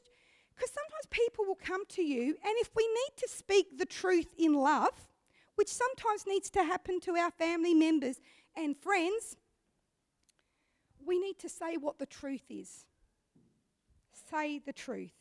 because 0.60 0.74
sometimes 0.74 1.06
people 1.10 1.46
will 1.46 1.56
come 1.56 1.86
to 1.86 2.02
you, 2.02 2.36
and 2.44 2.54
if 2.58 2.70
we 2.76 2.86
need 2.86 3.18
to 3.18 3.30
speak 3.30 3.78
the 3.78 3.86
truth 3.86 4.28
in 4.38 4.54
love, 4.54 5.08
which 5.56 5.70
sometimes 5.70 6.28
needs 6.28 6.50
to 6.50 6.64
happen 6.66 7.00
to 7.02 7.16
our 7.16 7.32
family 7.32 7.74
members 7.74 8.20
and 8.58 8.76
friends, 8.78 9.38
we 11.10 11.20
need 11.20 11.40
to 11.40 11.50
say 11.50 11.76
what 11.76 11.98
the 11.98 12.06
truth 12.06 12.44
is. 12.50 12.86
Say 14.30 14.60
the 14.60 14.72
truth. 14.72 15.12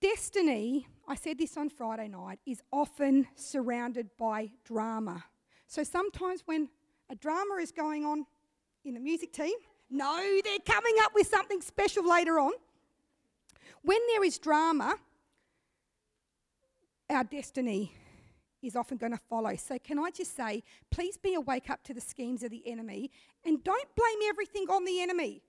Destiny, 0.00 0.88
I 1.06 1.14
said 1.14 1.38
this 1.38 1.56
on 1.56 1.70
Friday 1.70 2.08
night, 2.08 2.40
is 2.44 2.60
often 2.72 3.28
surrounded 3.36 4.10
by 4.18 4.50
drama. 4.64 5.24
So 5.68 5.84
sometimes 5.84 6.42
when 6.46 6.68
a 7.08 7.14
drama 7.14 7.54
is 7.60 7.70
going 7.70 8.04
on 8.04 8.26
in 8.84 8.94
the 8.94 9.00
music 9.00 9.32
team, 9.32 9.54
no, 9.88 10.40
they're 10.44 10.58
coming 10.66 10.96
up 11.02 11.12
with 11.14 11.28
something 11.28 11.60
special 11.60 12.06
later 12.06 12.40
on. 12.40 12.52
When 13.82 14.00
there 14.08 14.24
is 14.24 14.36
drama, 14.36 14.96
our 17.08 17.22
destiny 17.22 17.92
is 18.66 18.76
often 18.76 18.96
going 18.96 19.12
to 19.12 19.20
follow. 19.28 19.54
So, 19.56 19.78
can 19.78 19.98
I 19.98 20.10
just 20.10 20.36
say, 20.36 20.62
please 20.90 21.16
be 21.16 21.34
awake 21.34 21.70
up 21.70 21.82
to 21.84 21.94
the 21.94 22.00
schemes 22.00 22.42
of 22.42 22.50
the 22.50 22.62
enemy 22.66 23.10
and 23.44 23.62
don't 23.62 23.88
blame 23.96 24.28
everything 24.28 24.66
on 24.68 24.84
the 24.84 25.00
enemy. 25.00 25.42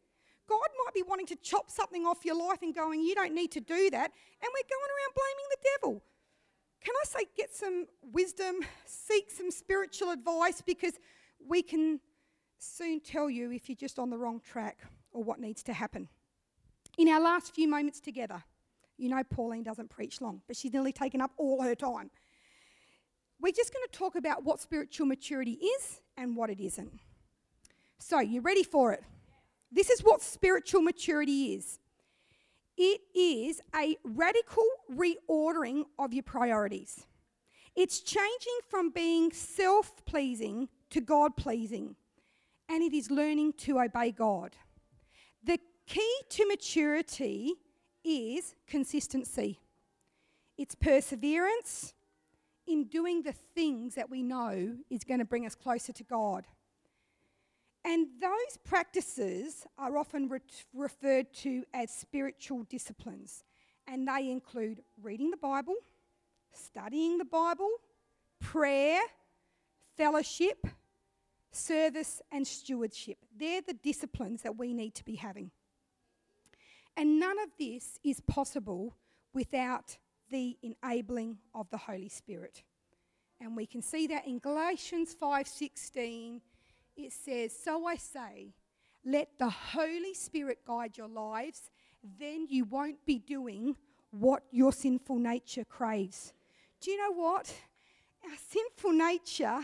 God 0.47 0.67
might 0.85 0.93
be 0.93 1.03
wanting 1.03 1.25
to 1.27 1.35
chop 1.35 1.69
something 1.69 2.05
off 2.05 2.23
your 2.23 2.35
life 2.35 2.59
and 2.61 2.73
going, 2.73 3.01
you 3.01 3.15
don't 3.15 3.33
need 3.33 3.51
to 3.51 3.59
do 3.59 3.89
that. 3.89 4.11
And 4.41 4.49
we're 4.53 4.69
going 4.69 4.91
around 4.95 5.13
blaming 5.15 5.45
the 5.51 5.69
devil. 5.75 6.03
Can 6.83 6.93
I 7.01 7.05
say, 7.05 7.25
get 7.35 7.53
some 7.53 7.85
wisdom, 8.13 8.59
seek 8.85 9.29
some 9.29 9.51
spiritual 9.51 10.11
advice 10.11 10.61
because 10.65 10.93
we 11.45 11.61
can 11.61 11.99
soon 12.59 13.01
tell 13.01 13.29
you 13.29 13.51
if 13.51 13.67
you're 13.67 13.75
just 13.75 13.99
on 13.99 14.09
the 14.09 14.17
wrong 14.17 14.39
track 14.39 14.79
or 15.11 15.23
what 15.23 15.39
needs 15.39 15.63
to 15.63 15.73
happen. 15.73 16.07
In 16.97 17.09
our 17.09 17.19
last 17.19 17.53
few 17.53 17.67
moments 17.67 17.99
together, 17.99 18.43
you 18.97 19.09
know, 19.09 19.21
Pauline 19.23 19.63
doesn't 19.63 19.89
preach 19.89 20.21
long, 20.21 20.41
but 20.47 20.55
she's 20.55 20.73
nearly 20.73 20.91
taken 20.91 21.21
up 21.21 21.31
all 21.37 21.61
her 21.61 21.75
time 21.75 22.09
we're 23.41 23.53
just 23.53 23.73
going 23.73 23.85
to 23.89 23.97
talk 23.97 24.15
about 24.15 24.43
what 24.43 24.59
spiritual 24.59 25.05
maturity 25.05 25.53
is 25.53 26.01
and 26.17 26.35
what 26.35 26.49
it 26.49 26.59
isn't. 26.59 26.99
So, 27.99 28.19
you 28.19 28.41
ready 28.41 28.63
for 28.63 28.93
it? 28.93 29.03
This 29.71 29.89
is 29.89 30.01
what 30.01 30.21
spiritual 30.21 30.81
maturity 30.81 31.53
is 31.53 31.79
it 32.77 33.01
is 33.15 33.59
a 33.75 33.97
radical 34.03 34.63
reordering 34.93 35.85
of 35.97 36.13
your 36.13 36.23
priorities. 36.23 37.07
It's 37.75 37.99
changing 37.99 38.59
from 38.69 38.91
being 38.91 39.31
self 39.31 40.05
pleasing 40.05 40.69
to 40.91 41.01
God 41.01 41.35
pleasing, 41.35 41.95
and 42.69 42.83
it 42.83 42.93
is 42.93 43.11
learning 43.11 43.53
to 43.59 43.79
obey 43.79 44.11
God. 44.11 44.55
The 45.43 45.59
key 45.87 46.15
to 46.29 46.47
maturity 46.47 47.53
is 48.03 48.55
consistency, 48.67 49.59
it's 50.57 50.75
perseverance, 50.75 51.93
in 52.67 52.85
doing 52.85 53.21
the 53.21 53.33
things 53.33 53.95
that 53.95 54.09
we 54.09 54.21
know 54.21 54.75
is 54.89 55.03
going 55.03 55.19
to 55.19 55.25
bring 55.25 55.45
us 55.45 55.55
closer 55.55 55.93
to 55.93 56.03
God. 56.03 56.45
And 57.85 58.07
those 58.19 58.57
practices 58.65 59.65
are 59.77 59.97
often 59.97 60.27
re- 60.27 60.39
referred 60.73 61.33
to 61.35 61.63
as 61.73 61.89
spiritual 61.89 62.63
disciplines, 62.63 63.45
and 63.87 64.07
they 64.07 64.29
include 64.29 64.81
reading 65.01 65.31
the 65.31 65.37
Bible, 65.37 65.75
studying 66.51 67.17
the 67.17 67.25
Bible, 67.25 67.69
prayer, 68.39 68.99
fellowship, 69.95 70.67
service, 71.51 72.21
and 72.31 72.45
stewardship. 72.45 73.17
They're 73.35 73.61
the 73.61 73.73
disciplines 73.73 74.41
that 74.41 74.57
we 74.57 74.73
need 74.73 74.93
to 74.95 75.05
be 75.05 75.15
having. 75.15 75.51
And 76.97 77.19
none 77.19 77.39
of 77.39 77.49
this 77.57 77.99
is 78.03 78.19
possible 78.21 78.95
without 79.33 79.97
the 80.29 80.57
enabling 80.61 81.37
of 81.53 81.69
the 81.69 81.77
Holy 81.77 82.09
Spirit. 82.09 82.63
And 83.39 83.55
we 83.55 83.65
can 83.65 83.81
see 83.81 84.07
that 84.07 84.25
in 84.25 84.39
Galatians 84.39 85.13
5:16 85.13 86.41
it 86.95 87.13
says, 87.13 87.57
"So 87.57 87.85
I 87.85 87.95
say, 87.95 88.53
let 89.03 89.37
the 89.37 89.49
Holy 89.49 90.13
Spirit 90.13 90.65
guide 90.65 90.97
your 90.97 91.07
lives, 91.07 91.69
then 92.01 92.47
you 92.47 92.65
won't 92.65 93.05
be 93.05 93.19
doing 93.19 93.77
what 94.11 94.43
your 94.51 94.73
sinful 94.73 95.17
nature 95.17 95.65
craves." 95.65 96.33
Do 96.79 96.91
you 96.91 96.97
know 96.97 97.11
what? 97.11 97.53
Our 98.23 98.37
sinful 98.37 98.93
nature 98.93 99.61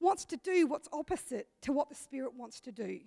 wants 0.00 0.24
to 0.26 0.36
do 0.36 0.66
what's 0.66 0.88
opposite 0.92 1.48
to 1.62 1.72
what 1.72 1.88
the 1.88 1.94
Spirit 1.94 2.34
wants 2.34 2.60
to 2.62 2.72
do. 2.72 3.00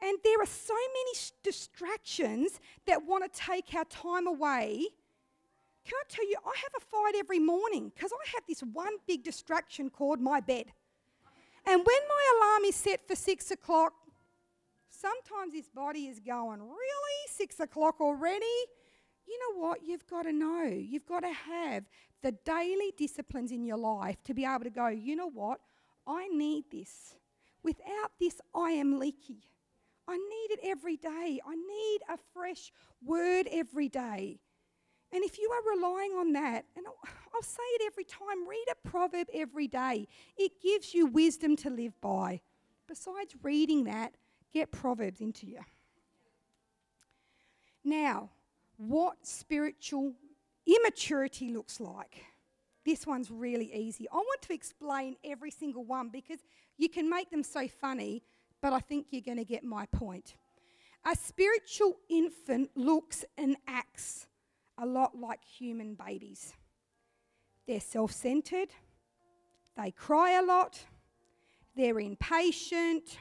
And 0.00 0.18
there 0.22 0.40
are 0.40 0.46
so 0.46 0.74
many 0.74 1.12
distractions 1.42 2.60
that 2.84 3.04
want 3.04 3.24
to 3.24 3.40
take 3.40 3.72
our 3.74 3.86
time 3.86 4.26
away. 4.26 4.88
Can 5.86 5.94
I 6.00 6.04
tell 6.08 6.28
you, 6.28 6.36
I 6.44 6.52
have 6.62 6.72
a 6.76 6.84
fight 6.84 7.14
every 7.16 7.38
morning 7.38 7.92
because 7.94 8.10
I 8.12 8.28
have 8.34 8.42
this 8.48 8.60
one 8.60 8.94
big 9.06 9.22
distraction 9.22 9.88
called 9.88 10.20
my 10.20 10.40
bed. 10.40 10.66
And 11.64 11.78
when 11.78 12.02
my 12.08 12.32
alarm 12.36 12.64
is 12.64 12.74
set 12.74 13.06
for 13.06 13.14
six 13.14 13.52
o'clock, 13.52 13.92
sometimes 14.90 15.52
this 15.52 15.68
body 15.68 16.06
is 16.06 16.18
going, 16.18 16.60
Really? 16.60 17.20
Six 17.28 17.60
o'clock 17.60 18.00
already? 18.00 18.56
You 19.28 19.38
know 19.38 19.60
what? 19.60 19.80
You've 19.84 20.06
got 20.08 20.22
to 20.22 20.32
know. 20.32 20.64
You've 20.64 21.06
got 21.06 21.20
to 21.20 21.32
have 21.32 21.84
the 22.20 22.32
daily 22.44 22.92
disciplines 22.96 23.52
in 23.52 23.64
your 23.64 23.78
life 23.78 24.16
to 24.24 24.34
be 24.34 24.44
able 24.44 24.64
to 24.64 24.70
go, 24.70 24.88
You 24.88 25.14
know 25.14 25.30
what? 25.30 25.60
I 26.04 26.26
need 26.28 26.64
this. 26.72 27.14
Without 27.62 28.10
this, 28.20 28.40
I 28.54 28.70
am 28.72 28.98
leaky. 28.98 29.38
I 30.08 30.16
need 30.16 30.48
it 30.50 30.60
every 30.64 30.96
day. 30.96 31.40
I 31.46 31.54
need 31.54 31.98
a 32.08 32.18
fresh 32.32 32.72
word 33.04 33.48
every 33.52 33.88
day. 33.88 34.40
And 35.16 35.24
if 35.24 35.38
you 35.38 35.50
are 35.50 35.74
relying 35.74 36.12
on 36.12 36.34
that, 36.34 36.66
and 36.76 36.86
I'll, 36.86 36.98
I'll, 37.34 37.42
say 37.42 37.62
it 37.76 37.82
every 37.86 38.04
time 38.04 38.46
read 38.46 38.66
a 38.70 38.86
proverb 38.86 39.28
every 39.32 39.66
day. 39.66 40.08
It 40.36 40.60
gives 40.62 40.92
you 40.92 41.06
wisdom 41.06 41.56
to 41.56 41.70
live 41.70 41.98
by. 42.02 42.42
Besides 42.86 43.34
reading 43.42 43.84
that, 43.84 44.12
get 44.52 44.70
Proverbs 44.70 45.22
into 45.22 45.46
you. 45.46 45.60
Now, 47.82 48.28
what 48.76 49.26
spiritual 49.26 50.12
immaturity 50.66 51.48
looks 51.48 51.80
like. 51.80 52.22
This 52.84 53.06
one's 53.06 53.30
really 53.30 53.72
easy. 53.74 54.06
I 54.12 54.16
want 54.16 54.42
to 54.42 54.52
explain 54.52 55.16
every 55.24 55.50
single 55.50 55.84
one 55.84 56.10
because 56.10 56.40
you 56.76 56.90
can 56.90 57.08
make 57.08 57.30
them 57.30 57.42
so 57.42 57.66
funny, 57.68 58.22
but 58.60 58.74
I 58.74 58.80
think 58.80 59.06
you're 59.12 59.22
going 59.22 59.38
to 59.38 59.46
get 59.46 59.64
my 59.64 59.86
point. 59.86 60.34
A 61.10 61.16
spiritual 61.16 61.96
infant 62.10 62.68
looks 62.76 63.24
and 63.38 63.56
acts 63.66 64.26
a 64.78 64.86
lot 64.86 65.18
like 65.18 65.44
human 65.44 65.94
babies. 65.94 66.54
They're 67.66 67.80
self 67.80 68.12
centered, 68.12 68.68
they 69.76 69.90
cry 69.90 70.38
a 70.38 70.42
lot, 70.42 70.84
they're 71.74 71.98
impatient, 71.98 73.18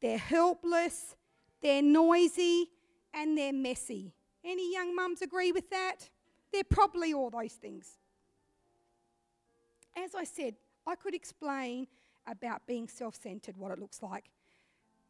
they're 0.00 0.18
helpless, 0.18 1.14
they're 1.62 1.82
noisy, 1.82 2.70
and 3.14 3.36
they're 3.36 3.52
messy. 3.52 4.12
Any 4.44 4.72
young 4.72 4.94
mums 4.94 5.22
agree 5.22 5.52
with 5.52 5.70
that? 5.70 6.08
They're 6.52 6.64
probably 6.64 7.12
all 7.12 7.30
those 7.30 7.52
things. 7.54 7.98
As 9.96 10.14
I 10.14 10.24
said, 10.24 10.54
I 10.86 10.94
could 10.94 11.14
explain 11.14 11.86
about 12.26 12.66
being 12.66 12.88
self 12.88 13.16
centered, 13.16 13.56
what 13.56 13.72
it 13.72 13.78
looks 13.78 14.02
like, 14.02 14.30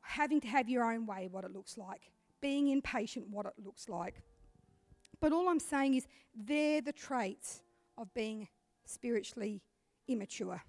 having 0.00 0.40
to 0.40 0.48
have 0.48 0.68
your 0.68 0.84
own 0.84 1.06
way, 1.06 1.28
what 1.30 1.44
it 1.44 1.52
looks 1.52 1.76
like, 1.76 2.10
being 2.40 2.68
impatient, 2.68 3.28
what 3.28 3.46
it 3.46 3.54
looks 3.64 3.88
like. 3.88 4.22
But 5.20 5.32
all 5.32 5.48
I'm 5.48 5.60
saying 5.60 5.94
is 5.94 6.06
they're 6.34 6.80
the 6.80 6.92
traits 6.92 7.62
of 7.96 8.12
being 8.14 8.48
spiritually 8.84 9.62
immature. 10.08 10.62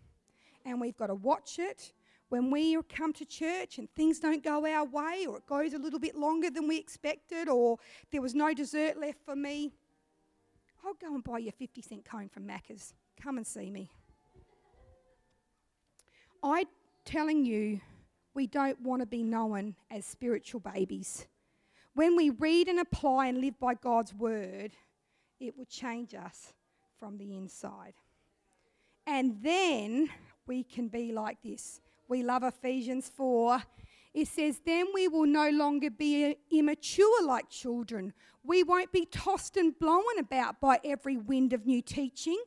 And 0.66 0.82
we've 0.82 0.98
got 0.98 1.08
to 1.08 1.16
watch 1.16 1.60
it. 1.60 1.94
When 2.30 2.52
we 2.52 2.78
come 2.90 3.14
to 3.14 3.26
church 3.26 3.78
and 3.78 3.90
things 3.96 4.20
don't 4.20 4.44
go 4.44 4.66
our 4.66 4.86
way, 4.86 5.26
or 5.28 5.38
it 5.38 5.46
goes 5.46 5.74
a 5.74 5.78
little 5.78 6.00
bit 6.00 6.16
longer 6.16 6.50
than 6.50 6.68
we 6.68 6.78
expected, 6.78 7.48
or 7.48 7.78
there 8.12 8.22
was 8.22 8.36
no 8.36 8.54
dessert 8.54 9.00
left 9.00 9.20
for 9.24 9.36
me, 9.36 9.72
I'll 10.86 10.94
go 10.94 11.14
and 11.14 11.24
buy 11.24 11.40
you 11.40 11.50
a 11.50 11.52
50 11.54 11.82
cent 11.82 12.06
cone 12.06 12.28
from 12.28 12.44
Macca's. 12.44 12.94
Come 13.22 13.38
and 13.38 13.48
see 13.48 13.70
me. 13.70 13.90
I'm 16.44 16.66
telling 17.06 17.46
you, 17.46 17.80
we 18.34 18.46
don't 18.46 18.80
want 18.82 19.02
to 19.02 19.06
be 19.06 19.24
known 19.24 19.76
as 19.90 20.06
spiritual 20.06 20.60
babies. 20.60 21.28
When 21.98 22.16
we 22.16 22.30
read 22.30 22.68
and 22.68 22.80
apply 22.80 23.26
and 23.26 23.40
live 23.42 23.60
by 23.60 23.74
God's 23.74 24.14
word, 24.14 24.74
it 25.40 25.58
will 25.58 25.66
change 25.66 26.14
us 26.14 26.54
from 27.00 27.18
the 27.18 27.36
inside. 27.36 27.96
And 29.08 29.42
then 29.42 30.08
we 30.46 30.62
can 30.62 30.90
be 30.90 31.12
like 31.12 31.42
this. 31.42 31.82
We 32.08 32.22
love 32.22 32.44
Ephesians 32.44 33.10
4. 33.18 33.64
It 34.14 34.28
says, 34.28 34.62
Then 34.64 34.86
we 34.94 35.08
will 35.08 35.26
no 35.26 35.50
longer 35.50 35.90
be 35.90 36.38
immature 36.52 37.26
like 37.26 37.50
children. 37.50 38.14
We 38.44 38.62
won't 38.62 38.92
be 38.92 39.08
tossed 39.08 39.58
and 39.58 39.74
blown 39.80 40.20
about 40.20 40.62
by 40.62 40.80
every 40.84 41.18
wind 41.18 41.52
of 41.52 41.66
new 41.66 41.82
teaching. 41.82 42.40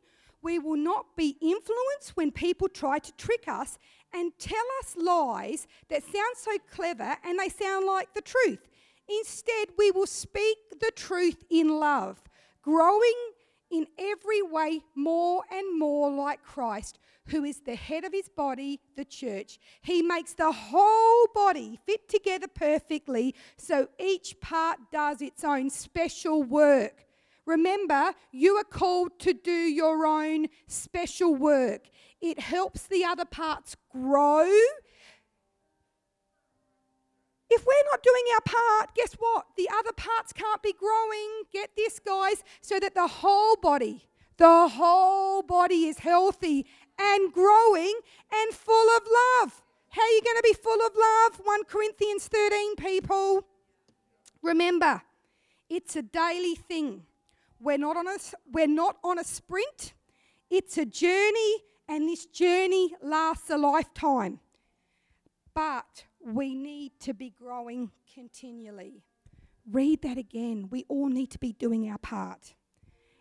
We 0.42 0.60
will 0.60 0.76
not 0.76 1.16
be 1.16 1.36
influenced 1.40 2.14
when 2.14 2.30
people 2.30 2.68
try 2.68 3.00
to 3.00 3.12
trick 3.16 3.48
us 3.48 3.78
and 4.14 4.30
tell 4.38 4.64
us 4.80 4.94
lies 4.96 5.66
that 5.88 6.04
sound 6.04 6.36
so 6.36 6.56
clever 6.72 7.16
and 7.24 7.36
they 7.36 7.48
sound 7.48 7.84
like 7.84 8.14
the 8.14 8.22
truth. 8.22 8.69
Instead, 9.18 9.68
we 9.76 9.90
will 9.90 10.06
speak 10.06 10.58
the 10.80 10.92
truth 10.94 11.44
in 11.50 11.80
love, 11.80 12.22
growing 12.62 13.32
in 13.70 13.86
every 13.98 14.42
way 14.42 14.80
more 14.94 15.42
and 15.50 15.78
more 15.78 16.10
like 16.10 16.42
Christ, 16.42 16.98
who 17.26 17.44
is 17.44 17.60
the 17.60 17.76
head 17.76 18.04
of 18.04 18.12
his 18.12 18.28
body, 18.28 18.80
the 18.96 19.04
church. 19.04 19.58
He 19.82 20.02
makes 20.02 20.34
the 20.34 20.52
whole 20.52 21.26
body 21.34 21.78
fit 21.86 22.08
together 22.08 22.48
perfectly 22.48 23.34
so 23.56 23.88
each 23.98 24.40
part 24.40 24.78
does 24.92 25.22
its 25.22 25.44
own 25.44 25.70
special 25.70 26.42
work. 26.42 27.06
Remember, 27.46 28.12
you 28.32 28.56
are 28.56 28.64
called 28.64 29.18
to 29.20 29.32
do 29.32 29.50
your 29.50 30.06
own 30.06 30.46
special 30.66 31.34
work. 31.34 31.88
It 32.20 32.38
helps 32.38 32.86
the 32.86 33.04
other 33.04 33.24
parts 33.24 33.76
grow. 33.90 34.50
If 37.50 37.66
we're 37.66 37.90
not 37.90 38.02
doing 38.02 38.22
our 38.34 38.40
part, 38.42 38.94
guess 38.94 39.14
what? 39.14 39.46
The 39.56 39.68
other 39.78 39.92
parts 39.92 40.32
can't 40.32 40.62
be 40.62 40.72
growing. 40.72 41.42
Get 41.52 41.70
this, 41.76 41.98
guys, 41.98 42.44
so 42.60 42.78
that 42.78 42.94
the 42.94 43.08
whole 43.08 43.56
body, 43.56 44.06
the 44.36 44.68
whole 44.68 45.42
body 45.42 45.86
is 45.86 45.98
healthy 45.98 46.66
and 46.98 47.32
growing 47.32 47.98
and 48.32 48.54
full 48.54 48.88
of 48.96 49.02
love. 49.02 49.62
How 49.90 50.02
are 50.02 50.08
you 50.08 50.22
going 50.22 50.36
to 50.36 50.42
be 50.44 50.54
full 50.54 50.80
of 50.86 50.92
love? 50.94 51.40
1 51.44 51.64
Corinthians 51.64 52.28
13, 52.28 52.76
people. 52.76 53.44
Remember, 54.42 55.02
it's 55.68 55.96
a 55.96 56.02
daily 56.02 56.54
thing. 56.54 57.02
We're 57.58 57.78
not 57.78 57.96
on 57.96 58.06
a, 58.06 58.16
we're 58.52 58.68
not 58.68 58.96
on 59.02 59.18
a 59.18 59.24
sprint, 59.24 59.92
it's 60.48 60.78
a 60.78 60.86
journey, 60.86 61.56
and 61.88 62.08
this 62.08 62.26
journey 62.26 62.94
lasts 63.02 63.50
a 63.50 63.58
lifetime. 63.58 64.38
But 65.52 66.04
we 66.24 66.54
need 66.54 66.92
to 67.00 67.14
be 67.14 67.30
growing 67.30 67.90
continually. 68.12 69.02
Read 69.70 70.02
that 70.02 70.18
again. 70.18 70.68
We 70.70 70.84
all 70.88 71.08
need 71.08 71.30
to 71.30 71.38
be 71.38 71.52
doing 71.52 71.90
our 71.90 71.98
part. 71.98 72.54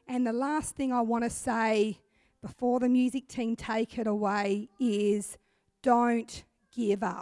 And 0.08 0.26
the 0.26 0.34
last 0.34 0.76
thing 0.76 0.92
I 0.92 1.02
want 1.02 1.24
to 1.24 1.30
say 1.30 2.00
before 2.42 2.80
the 2.80 2.90
music 2.90 3.28
team 3.28 3.56
take 3.56 3.98
it 3.98 4.08
away 4.08 4.70
is 4.80 5.38
don't 5.84 6.44
give 6.76 7.04
up. 7.04 7.18